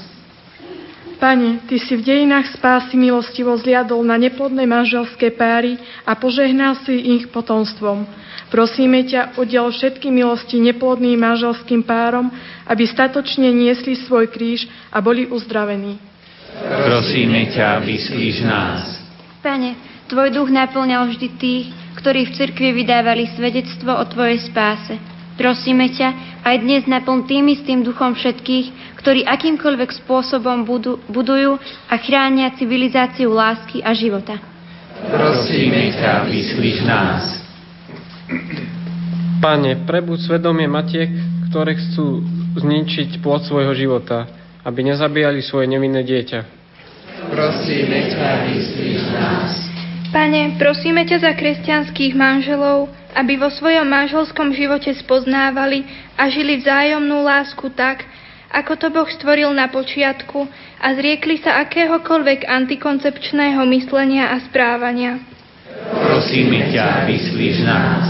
[1.21, 6.97] Pane, Ty si v dejinách spásy milostivo zliadol na neplodné manželské páry a požehnal si
[6.97, 8.09] ich potomstvom.
[8.49, 12.33] Prosíme ťa, udiel všetky milosti neplodným manželským párom,
[12.65, 16.10] aby statočne niesli svoj kríž a boli uzdravení.
[16.59, 18.99] Prosíme ťa, vyslíš nás.
[19.39, 19.75] Pane,
[20.11, 24.99] Tvoj duch naplňal vždy tých, ktorí v cirkvi vydávali svedectvo o Tvojej spáse.
[25.39, 31.55] Prosíme ťa, aj dnes naplň tým istým duchom všetkých, ktorí akýmkoľvek spôsobom budu, budujú
[31.87, 34.35] a chránia civilizáciu lásky a života.
[35.07, 37.23] Prosíme ťa, vyslíš nás.
[39.39, 41.09] Pane, prebuď svedomie matiek,
[41.49, 42.21] ktoré chcú
[42.59, 46.39] zničiť plod svojho života, aby nezabíjali svoje nevinné dieťa.
[47.29, 49.51] Prosíme ťa, vyslíš nás.
[50.11, 55.87] Pane, prosíme ťa za kresťanských manželov, aby vo svojom manželskom živote spoznávali
[56.19, 58.03] a žili vzájomnú lásku tak,
[58.51, 60.43] ako to Boh stvoril na počiatku
[60.83, 65.23] a zriekli sa akéhokoľvek antikoncepčného myslenia a správania.
[65.95, 68.07] Prosíme ťa, vyslíš nás.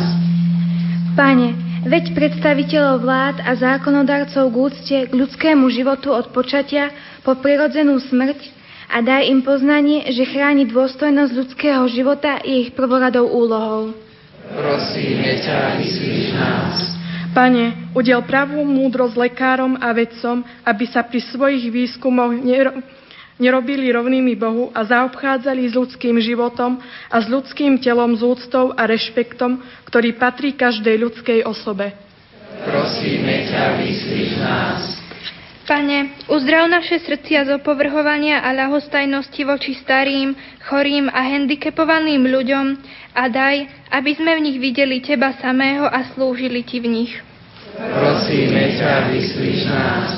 [1.14, 6.94] Pane, veď predstaviteľov vlád a zákonodarcov k úcte k ľudskému životu od počatia
[7.26, 8.40] po prirodzenú smrť
[8.92, 13.96] a daj im poznanie, že chráni dôstojnosť ľudského života je ich prvoradou úlohou.
[14.52, 16.78] Prosíme ťa, vyslíš nás.
[17.32, 22.84] Pane, udel pravú múdrosť lekárom a vedcom, aby sa pri svojich výskumoch nero-
[23.42, 26.78] nerobili rovnými Bohu a zaobchádzali s ľudským životom
[27.10, 29.58] a s ľudským telom z úctou a rešpektom,
[29.90, 31.98] ktorý patrí každej ľudskej osobe.
[32.62, 35.02] Prosíme ťa, vyslíš nás.
[35.66, 40.36] Pane, uzdrav naše srdcia z opovrhovania a ľahostajnosti voči starým,
[40.68, 42.66] chorým a handicapovaným ľuďom
[43.16, 47.14] a daj, aby sme v nich videli Teba samého a slúžili Ti v nich.
[47.78, 50.12] Prosíme ťa, vyslíš nás.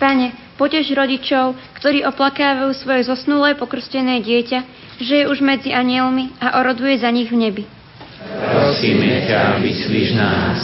[0.00, 4.60] Pane, potež rodičov, ktorí oplakávajú svoje zosnulé pokrstené dieťa,
[5.00, 7.64] že je už medzi anielmi a oroduje za nich v nebi.
[8.26, 10.60] Prosíme ťa, vyslíš nás.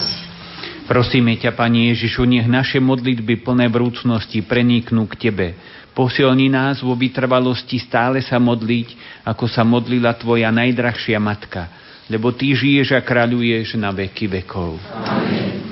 [0.88, 5.48] Prosíme ťa, Pani Ježišu, nech naše modlitby plné vrúcnosti preniknú k Tebe.
[5.92, 11.68] Posilni nás vo vytrvalosti stále sa modliť, ako sa modlila Tvoja najdrahšia Matka,
[12.08, 14.80] lebo Ty žiješ a kráľuješ na veky vekov.
[15.04, 15.71] Amen.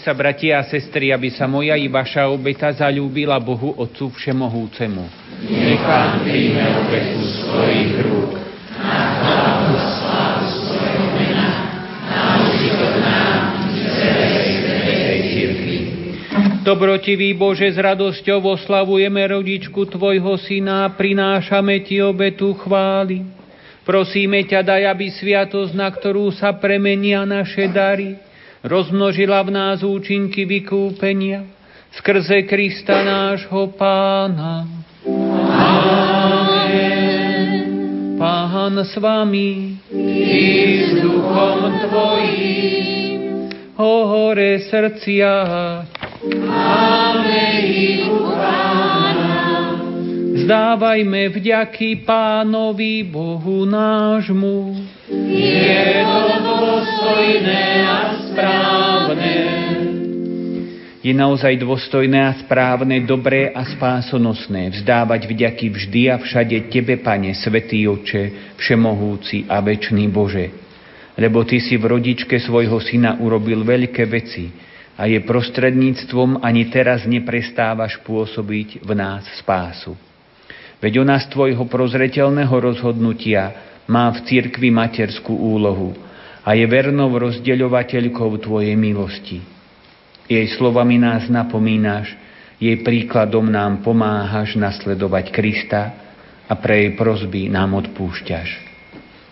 [0.00, 5.04] Sa, bratia a sestry, aby sa moja i vaša obeta zalúbila Bohu Otcu Všemohúcemu.
[5.46, 8.32] Nech Pán príjme obetu svojich rúk
[8.78, 11.50] na chválu a slávu svojho mena,
[12.06, 15.78] na užitok nám i celej svetej cirkvi.
[16.62, 23.24] Dobrotivý Bože, s radosťou oslavujeme rodičku Tvojho syna prinášame Ti obetu chvály.
[23.88, 28.20] Prosíme ťa, daj, aby sviatosť, na ktorú sa premenia naše dary,
[28.68, 31.48] rozmnožila v nás účinky vykúpenia
[31.96, 34.68] skrze Krista nášho Pána.
[36.28, 37.08] Amen.
[38.20, 43.48] Pán s vami i s duchom Tvojím.
[43.78, 45.32] O hore srdcia,
[46.26, 49.38] máme ich u Pána.
[50.44, 54.97] Zdávajme vďaky Pánovi Bohu nášmu.
[55.08, 59.36] Je to dôstojné a správne.
[61.00, 67.32] Je naozaj dôstojné a správne, dobré a spásonosné vzdávať vďaky vždy a všade Tebe, Pane,
[67.32, 70.52] Svetý Oče, Všemohúci a Večný Bože.
[71.16, 74.52] Lebo Ty si v rodičke svojho syna urobil veľké veci
[74.92, 79.96] a je prostredníctvom ani teraz neprestávaš pôsobiť v nás spásu.
[80.84, 85.96] Veď ona z Tvojho prozreteľného rozhodnutia má v cirkvi materskú úlohu
[86.44, 89.40] a je vernou rozdeľovateľkou Tvojej milosti.
[90.28, 92.12] Jej slovami nás napomínaš,
[92.60, 95.82] jej príkladom nám pomáhaš nasledovať Krista
[96.44, 98.68] a pre jej prozby nám odpúšťaš.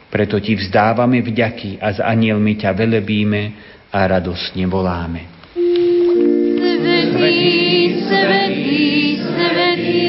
[0.08, 3.42] Preto ti vzdávame vďaky a s anielmi ťa velebíme
[3.92, 5.52] a radosne voláme.
[7.16, 10.06] Svetý, svetý, svetý,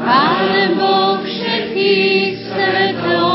[0.00, 3.25] Pane Boh všetkých svetov,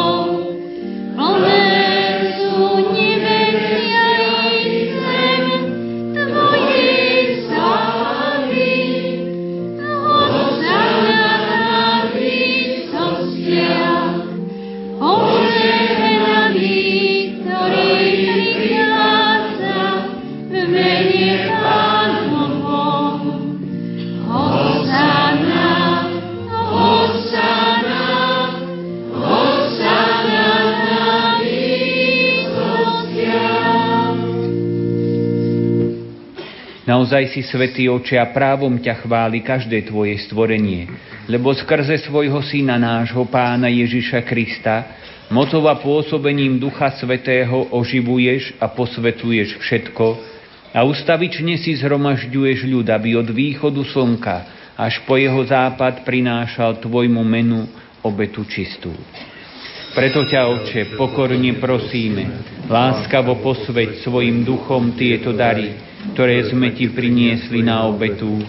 [36.91, 40.91] Naozaj si svätý oče a právom ťa chváli každé tvoje stvorenie,
[41.31, 44.99] lebo skrze svojho syna nášho pána Ježiša Krista
[45.31, 50.05] mocou a pôsobením Ducha Svetého oživuješ a posvetuješ všetko
[50.75, 54.35] a ustavične si zhromažďuješ ľud, aby od východu slnka
[54.75, 57.71] až po jeho západ prinášal tvojmu menu
[58.03, 58.91] obetu čistú.
[59.95, 62.23] Preto ťa, Oče, pokorne prosíme,
[62.67, 68.41] láskavo posveď svojim duchom tieto dary, ktoré sme Ti priniesli na obetu,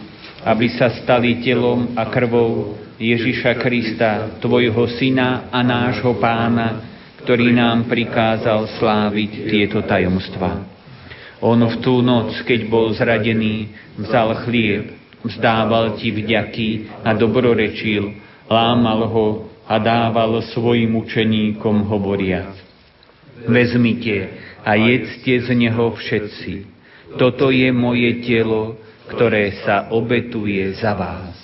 [0.42, 6.88] aby sa stali telom a krvou Ježiša Krista, Tvojho Syna a nášho Pána,
[7.22, 10.66] ktorý nám prikázal sláviť tieto tajomstva.
[11.42, 16.70] On v tú noc, keď bol zradený, vzal chlieb, vzdával Ti vďaky
[17.02, 18.14] a dobrorečil,
[18.50, 19.28] lámal ho
[19.66, 22.54] a dával svojim učeníkom hovoriac.
[23.46, 26.71] Vezmite a jedzte z neho všetci.
[27.18, 28.78] Toto je moje telo,
[29.10, 31.42] ktoré sa obetuje za vás.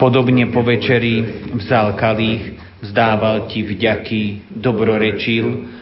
[0.00, 1.20] Podobne po večeri
[1.60, 5.46] vzal kalich, vzdával ti vďaky, dobrorečil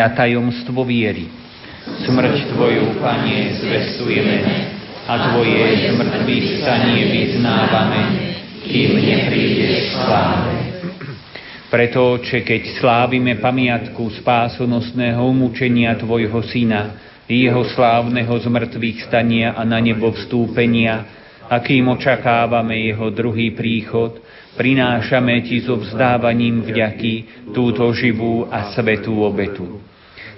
[0.00, 1.28] Hľa tajomstvo viery.
[2.08, 4.40] Smrť Tvoju, Panie, zvestujeme
[5.04, 8.00] a Tvoje zmrtvých stanie vyznávame,
[8.64, 10.56] kým neprídeš sláve.
[11.68, 16.96] Preto, Oče, keď slávime pamiatku spásonosného umúčenia Tvojho Syna,
[17.28, 21.04] jeho slávneho zmrtvých stania a na nebo vstúpenia,
[21.52, 24.16] akým očakávame jeho druhý príchod,
[24.56, 29.89] prinášame Ti so vzdávaním vďaky túto živú a svetú obetu.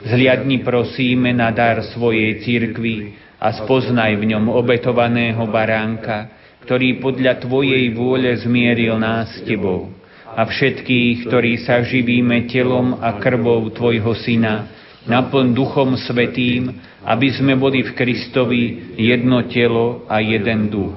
[0.03, 6.31] Zliadni prosíme na dar svojej cirkvi a spoznaj v ňom obetovaného baránka,
[6.67, 10.03] ktorý podľa Tvojej vôle zmieril nás s Tebou
[10.33, 14.71] a všetkých, ktorí sa živíme telom a krvou Tvojho Syna,
[15.05, 16.73] naplň Duchom Svetým,
[17.05, 18.63] aby sme boli v Kristovi
[18.97, 20.95] jedno telo a jeden duch.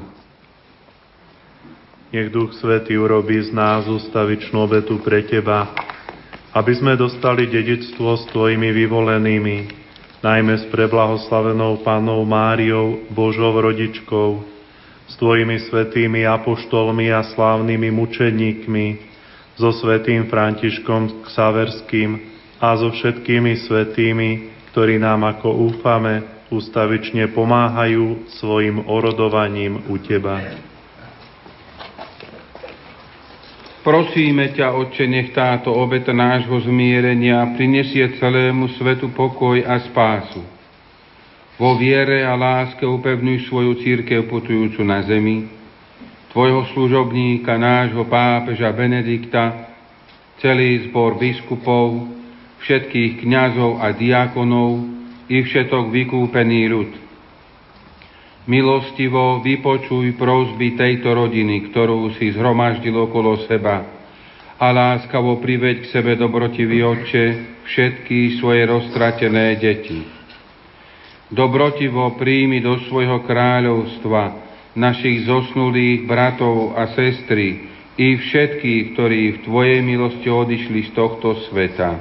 [2.15, 5.67] Nech Duch Svetý urobí z nás ustavičnú obetu pre Teba,
[6.55, 9.57] aby sme dostali dedictvo s Tvojimi vyvolenými,
[10.23, 14.39] najmä s preblahoslavenou Pánou Máriou, Božou rodičkou,
[15.05, 18.85] s Tvojimi svetými apoštolmi a slávnymi mučeníkmi,
[19.59, 22.19] so svetým Františkom Ksaverským
[22.59, 24.29] a so všetkými svetými,
[24.71, 30.39] ktorí nám ako úfame ustavične pomáhajú svojim orodovaním u Teba.
[33.85, 40.41] Prosíme ťa, Otče, nech táto obeta nášho zmierenia prinesie celému svetu pokoj a spásu.
[41.61, 45.45] Vo viere a láske upevňuj svoju církev putujúcu na zemi,
[46.33, 49.69] tvojho služobníka, nášho pápeža Benedikta,
[50.41, 52.09] celý zbor biskupov,
[52.65, 54.81] všetkých kňazov a diakonov
[55.29, 57.04] i všetok vykúpený ľud.
[58.45, 63.95] Milostivo vypočuj prosby tejto rodiny, ktorú si zhromaždil okolo seba
[64.55, 67.25] a láskavo priveď k sebe dobrotivý Otče
[67.65, 69.99] všetky svoje roztratené deti.
[71.27, 74.45] Dobrotivo príjmi do svojho kráľovstva
[74.77, 81.97] našich zosnulých bratov a sestry i všetkých, ktorí v Tvojej milosti odišli z tohto sveta.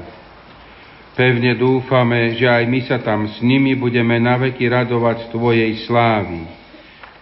[1.14, 6.42] Pevne dúfame, že aj my sa tam s nimi budeme naveky radovať z Tvojej slávy.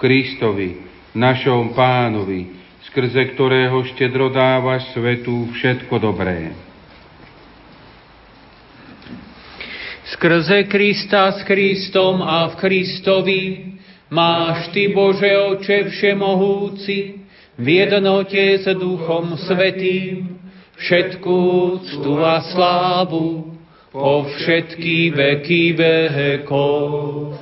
[0.01, 0.81] Kristovi,
[1.13, 2.57] našom pánovi,
[2.89, 6.57] skrze ktorého štedro dávaš svetu všetko dobré.
[10.17, 13.41] Skrze Krista s Kristom a v Kristovi
[14.09, 17.21] máš Ty, Bože Oče Všemohúci,
[17.61, 20.41] v jednote s Duchom Svetým,
[20.81, 21.41] všetkú
[21.85, 23.52] ctu a slávu
[23.93, 27.37] po všetky veky vekov.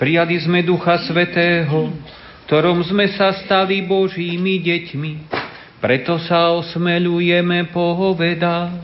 [0.00, 1.92] Prijali sme Ducha Svetého,
[2.48, 5.12] ktorom sme sa stali Božími deťmi.
[5.82, 8.80] Preto sa osmelujeme povedať.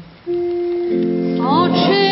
[1.40, 2.05] Oče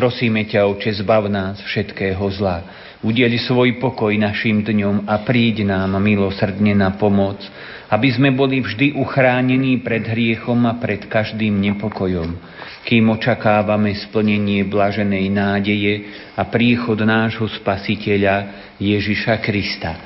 [0.00, 2.64] Prosíme ťa, Oče, zbav nás všetkého zla.
[3.04, 7.36] Udeli svoj pokoj našim dňom a príď nám milosrdne na pomoc,
[7.92, 12.32] aby sme boli vždy uchránení pred hriechom a pred každým nepokojom,
[12.88, 20.00] kým očakávame splnenie blaženej nádeje a príchod nášho Spasiteľa Ježiša Krista.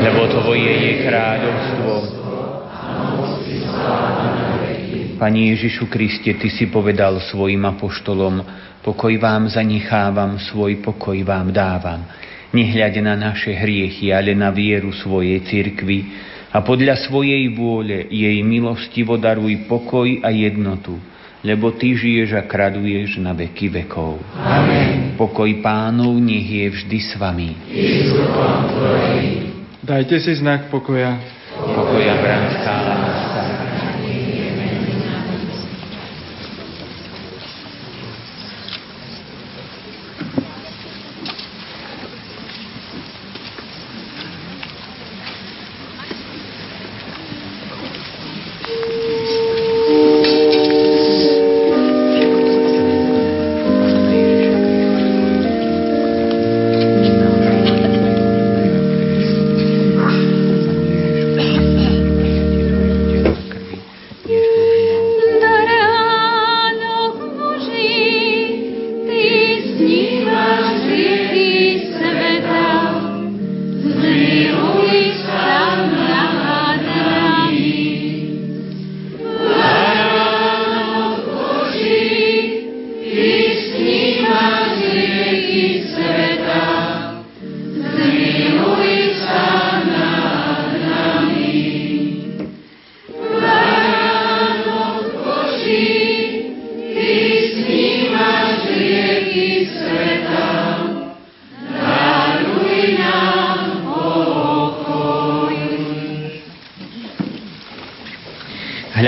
[0.00, 1.92] Lebo Tvoje je kráľovstvo.
[5.20, 12.06] Pani Ježišu Kriste, Ty si povedal svojim apoštolom, pokoj vám zanechávam, svoj pokoj vám dávam.
[12.54, 16.14] Nehľade na naše hriechy, ale na vieru svojej cirkvi
[16.54, 20.94] a podľa svojej vôle jej milostivo daruj pokoj a jednotu,
[21.42, 24.22] lebo Ty žiješ a kraduješ na veky vekov.
[24.38, 25.18] Amen.
[25.18, 27.50] Pokoj pánov nech je vždy s vami.
[29.82, 31.18] Dajte si znak pokoja.
[31.58, 33.35] Pokoja bratská láska.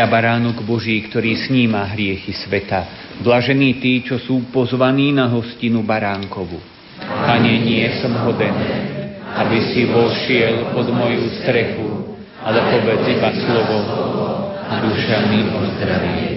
[0.08, 3.12] Baránok Boží, ktorý sníma hriechy sveta.
[3.20, 6.58] Blažení tí, čo sú pozvaní na hostinu baránkovu.
[6.98, 8.56] Pane, nie som hoden,
[9.38, 13.78] aby si vošiel pod moju strechu, ale povedz iba slovo
[14.68, 16.28] a duša mi ozdravie.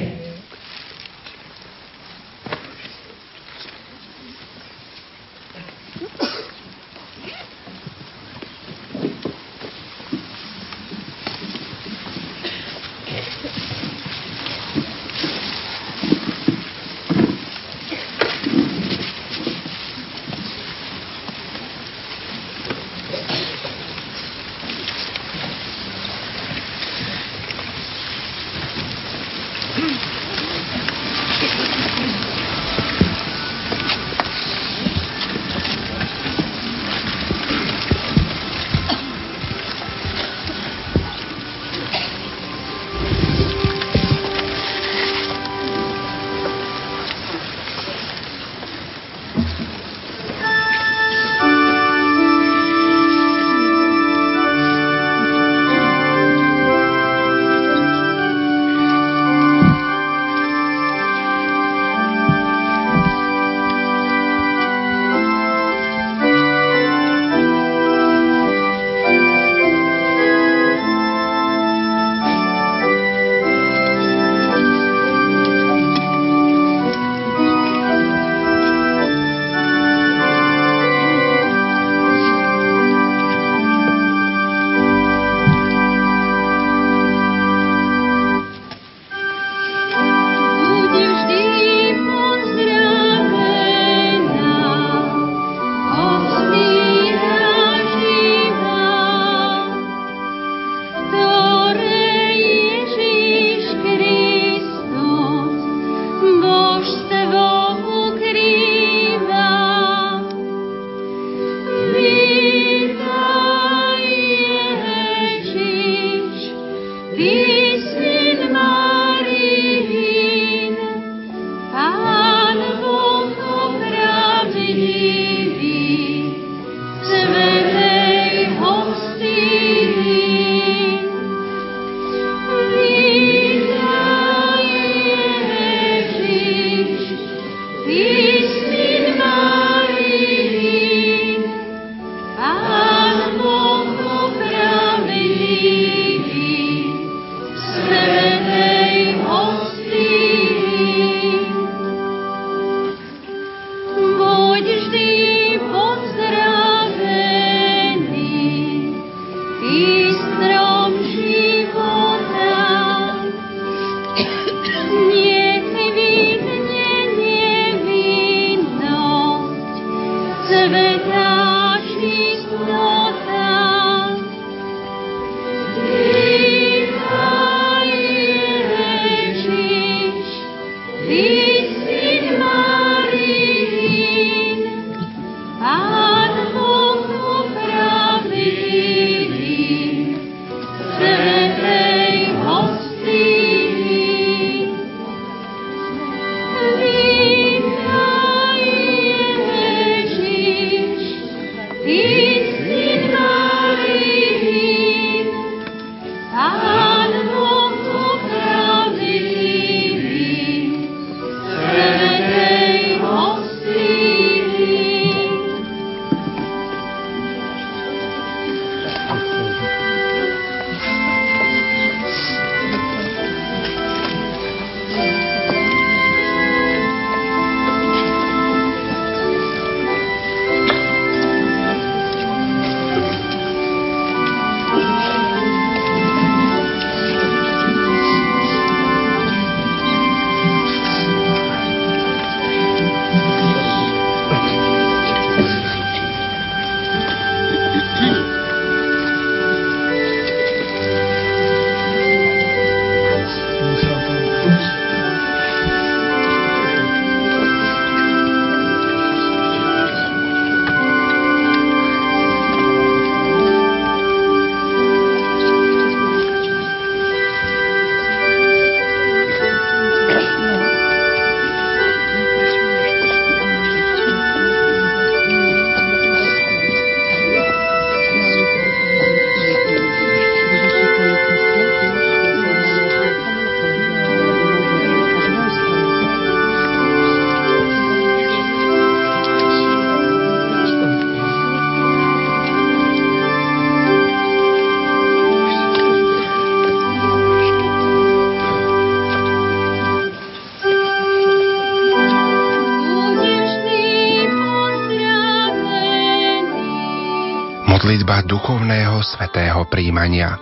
[308.32, 310.40] Duchovného svetého príjmania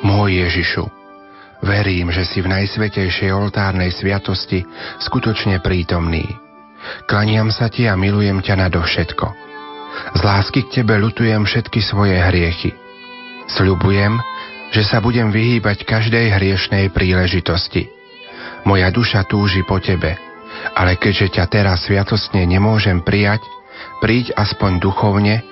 [0.00, 0.88] Môj Ježišu,
[1.60, 4.64] verím, že si v najsvetejšej oltárnej sviatosti
[5.04, 6.24] skutočne prítomný.
[7.04, 9.26] Klaniam sa ti a milujem ťa nadovšetko.
[10.16, 12.72] Z lásky k tebe lutujem všetky svoje hriechy.
[13.52, 14.16] Sľubujem,
[14.72, 17.92] že sa budem vyhýbať každej hriešnej príležitosti.
[18.64, 20.16] Moja duša túži po tebe,
[20.72, 23.44] ale keďže ťa teraz sviatostne nemôžem prijať,
[24.00, 25.51] príď aspoň duchovne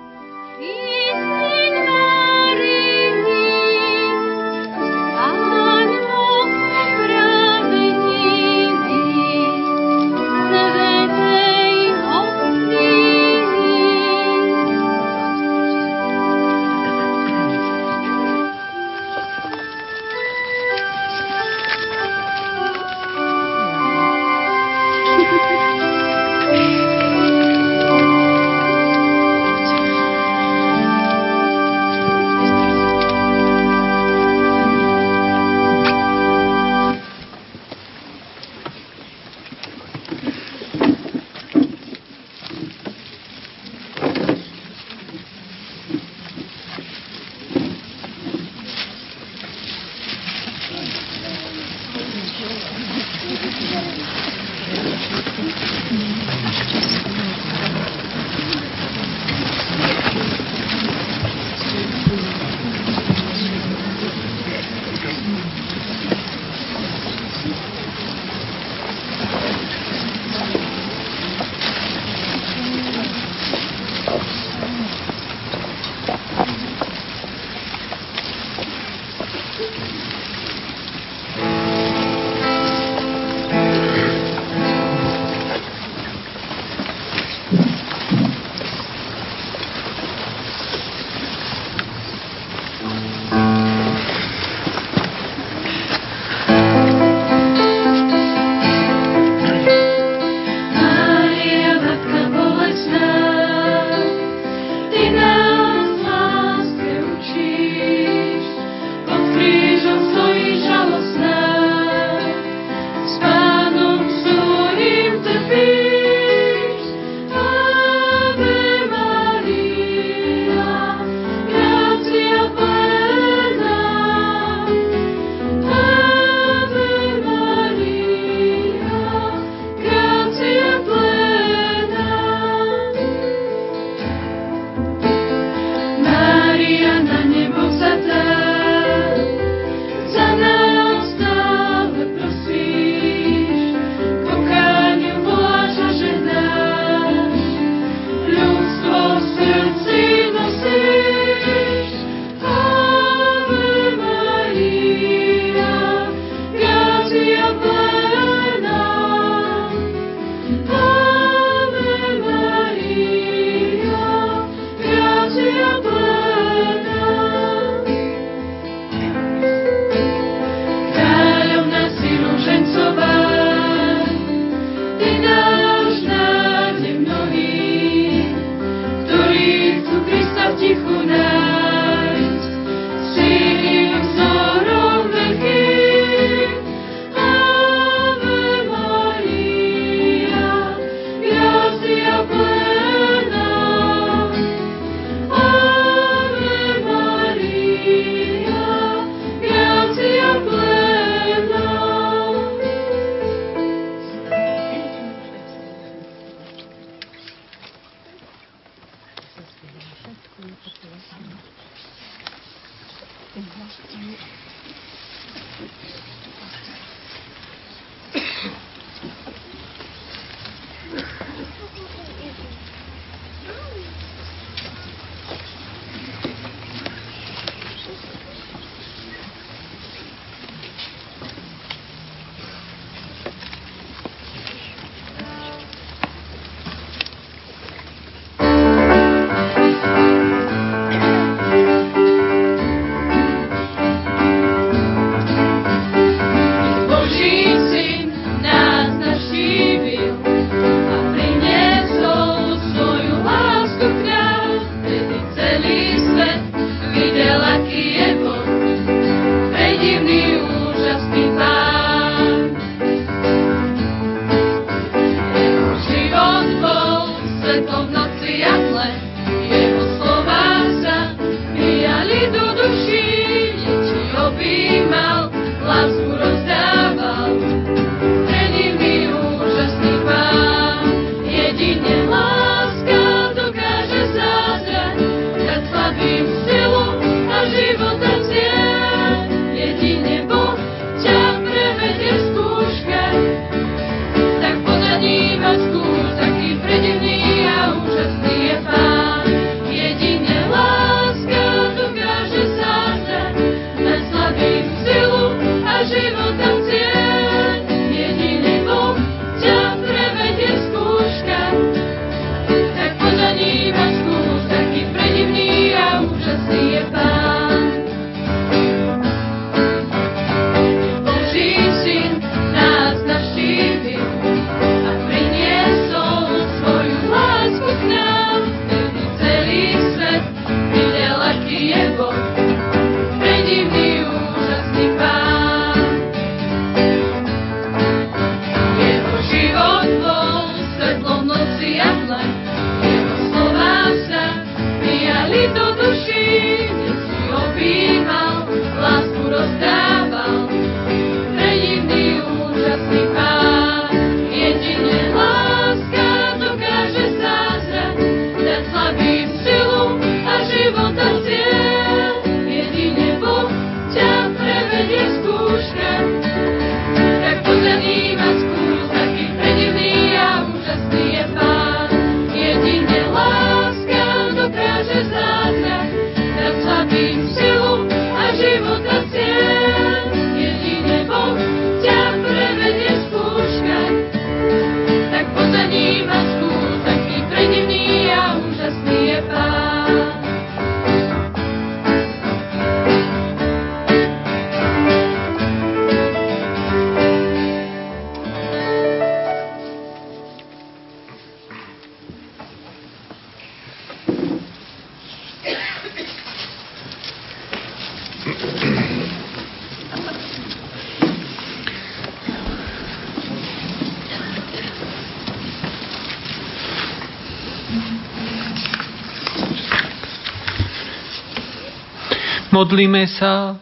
[422.61, 423.57] Modlíme sa,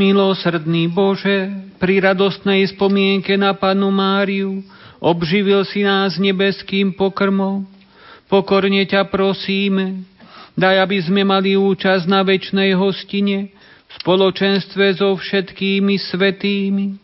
[0.00, 4.64] milosrdný Bože, pri radostnej spomienke na Panu Máriu,
[5.04, 7.68] obživil si nás nebeským pokrmom.
[8.24, 10.00] Pokorne ťa prosíme,
[10.56, 13.52] daj, aby sme mali účasť na väčšnej hostine,
[13.84, 16.96] v spoločenstve so všetkými svetými,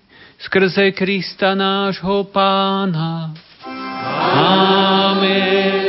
[0.48, 3.36] skrze Krista nášho Pána.
[4.32, 5.85] Amen.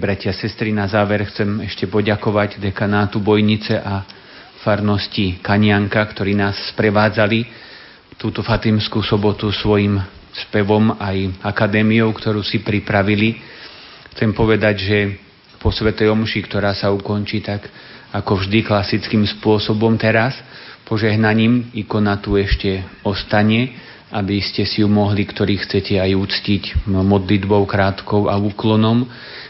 [0.00, 4.00] Bratia a sestry, na záver chcem ešte poďakovať dekanátu Bojnice a
[4.64, 7.44] farnosti Kanianka, ktorí nás sprevádzali
[8.16, 10.00] túto Fatimskú sobotu svojim
[10.32, 13.44] spevom aj akadémiou, ktorú si pripravili.
[14.16, 14.98] Chcem povedať, že
[15.60, 17.68] po Svetej Omši, ktorá sa ukončí tak
[18.16, 20.32] ako vždy klasickým spôsobom teraz,
[20.88, 23.76] požehnaním ikona tu ešte ostane,
[24.10, 29.06] aby ste si ju mohli, ktorí chcete aj uctiť modlitbou krátkou a úklonom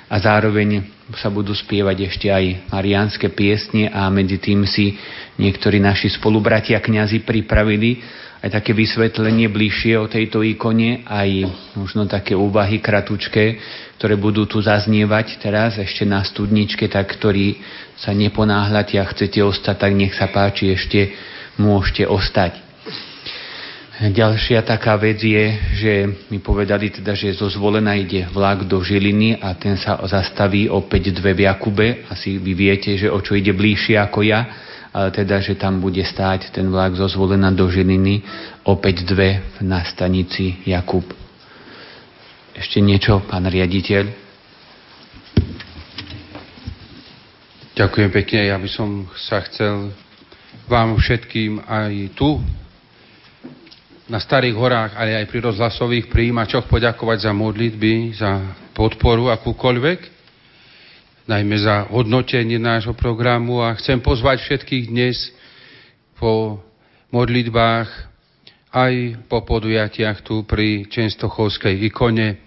[0.06, 0.84] a zároveň
[1.18, 4.94] sa budú spievať ešte aj mariánske piesne a medzi tým si
[5.40, 7.98] niektorí naši spolubratia kňazi pripravili
[8.40, 11.44] aj také vysvetlenie bližšie o tejto ikone, aj
[11.76, 13.60] možno také úvahy kratučké,
[14.00, 17.60] ktoré budú tu zaznievať teraz ešte na studničke, tak ktorí
[18.00, 21.12] sa neponáhľate a chcete ostať, tak nech sa páči, ešte
[21.60, 22.69] môžete ostať.
[24.00, 25.92] Ďalšia taká vec je, že
[26.32, 31.12] mi povedali teda, že zo zvolená ide vlak do Žiliny a ten sa zastaví opäť
[31.12, 32.08] dve v Jakube.
[32.08, 34.40] Asi vy viete, že o čo ide bližšie ako ja,
[34.88, 38.24] ale teda, že tam bude stáť ten vlak zo zvolená do Žiliny
[38.64, 41.04] opäť dve na stanici Jakub.
[42.56, 44.08] Ešte niečo, pán riaditeľ?
[47.76, 48.48] Ďakujem pekne.
[48.48, 49.92] Ja by som sa chcel
[50.72, 52.40] vám všetkým aj tu
[54.10, 60.00] na Starých horách, ale aj pri rozhlasových príjimačoch poďakovať za modlitby, za podporu akúkoľvek,
[61.30, 63.62] najmä za hodnotenie nášho programu.
[63.62, 65.30] A chcem pozvať všetkých dnes
[66.18, 66.58] po
[67.14, 68.10] modlitbách
[68.74, 68.94] aj
[69.30, 72.42] po podujatiach tu pri Čenstochovskej ikone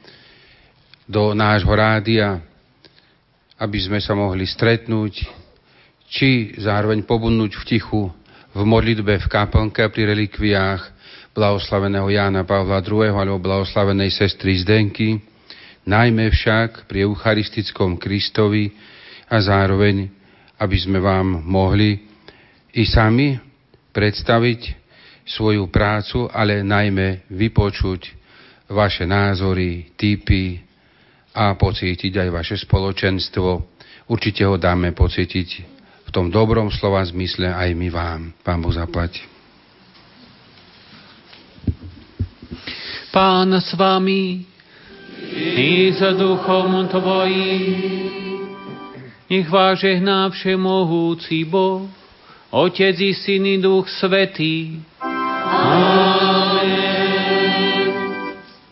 [1.07, 2.43] do nášho rádia,
[3.55, 5.15] aby sme sa mohli stretnúť,
[6.11, 8.03] či zároveň pobudnúť v tichu
[8.53, 10.92] v modlitbe v kaplnke pri relikviách
[11.33, 13.09] blahoslaveného Jána Pavla II.
[13.09, 15.17] alebo blahoslavenej sestry Zdenky,
[15.83, 18.69] najmä však pri Eucharistickom Kristovi
[19.27, 20.07] a zároveň,
[20.61, 21.97] aby sme vám mohli
[22.77, 23.35] i sami
[23.91, 24.61] predstaviť
[25.25, 28.01] svoju prácu, ale najmä vypočuť
[28.69, 30.61] vaše názory, typy
[31.33, 33.49] a pocítiť aj vaše spoločenstvo.
[34.09, 35.49] Určite ho dáme pocítiť
[36.05, 38.21] v tom dobrom slova zmysle aj my vám.
[38.45, 39.32] Pán Boh zaplať.
[43.13, 44.41] Pán s vami
[45.37, 48.09] i s duchom tvojim.
[49.29, 51.85] Nech vás žehná všemohúci Boh,
[52.49, 54.81] Otec i Syn i Duch Svetý.
[54.97, 56.73] Amen.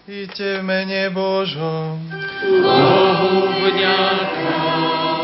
[0.10, 2.02] Iďte v mene Božom.
[2.42, 5.21] Bohu vďaka.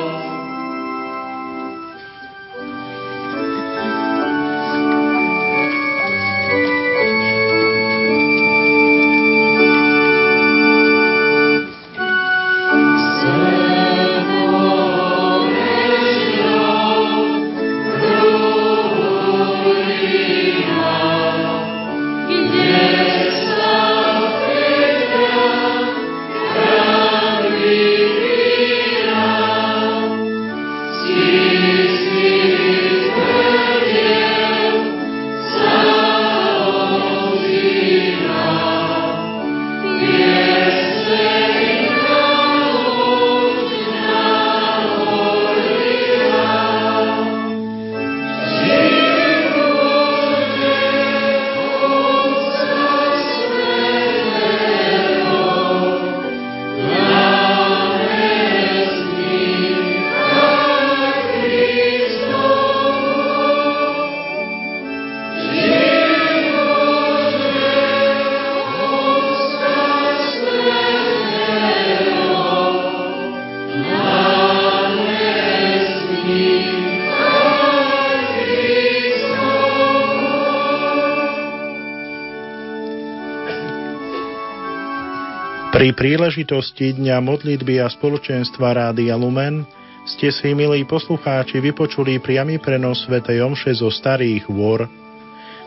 [85.98, 89.65] Príležitosti Dňa modlitby a spoločenstva Rádia Lumen
[90.06, 93.19] ste si, milí poslucháči, vypočuli priamy prenos Sv.
[93.26, 94.86] Omše zo Starých Hvor.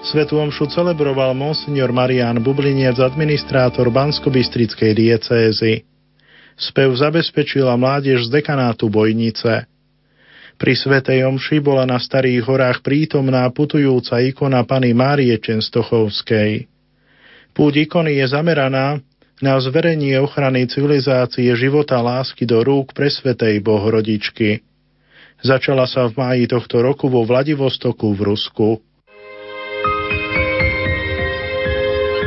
[0.00, 5.84] Svetu Omšu celebroval monsignor Marian Bublinec, administrátor Bansko-Bystrickej diecézy.
[6.56, 9.68] Spev zabezpečila mládež z dekanátu Bojnice.
[10.56, 16.64] Pri Svetej Omši bola na Starých horách prítomná putujúca ikona Pany Márie Čenstochovskej.
[17.52, 19.04] Púť ikony je zameraná
[19.40, 24.60] na zverenie ochrany civilizácie života lásky do rúk presvetej Bohorodičky.
[25.40, 28.68] Začala sa v máji tohto roku vo Vladivostoku v Rusku.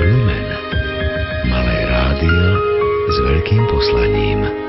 [0.01, 0.47] Lumen.
[1.45, 2.45] Malé rádio
[3.13, 4.62] s veľkým poslaním.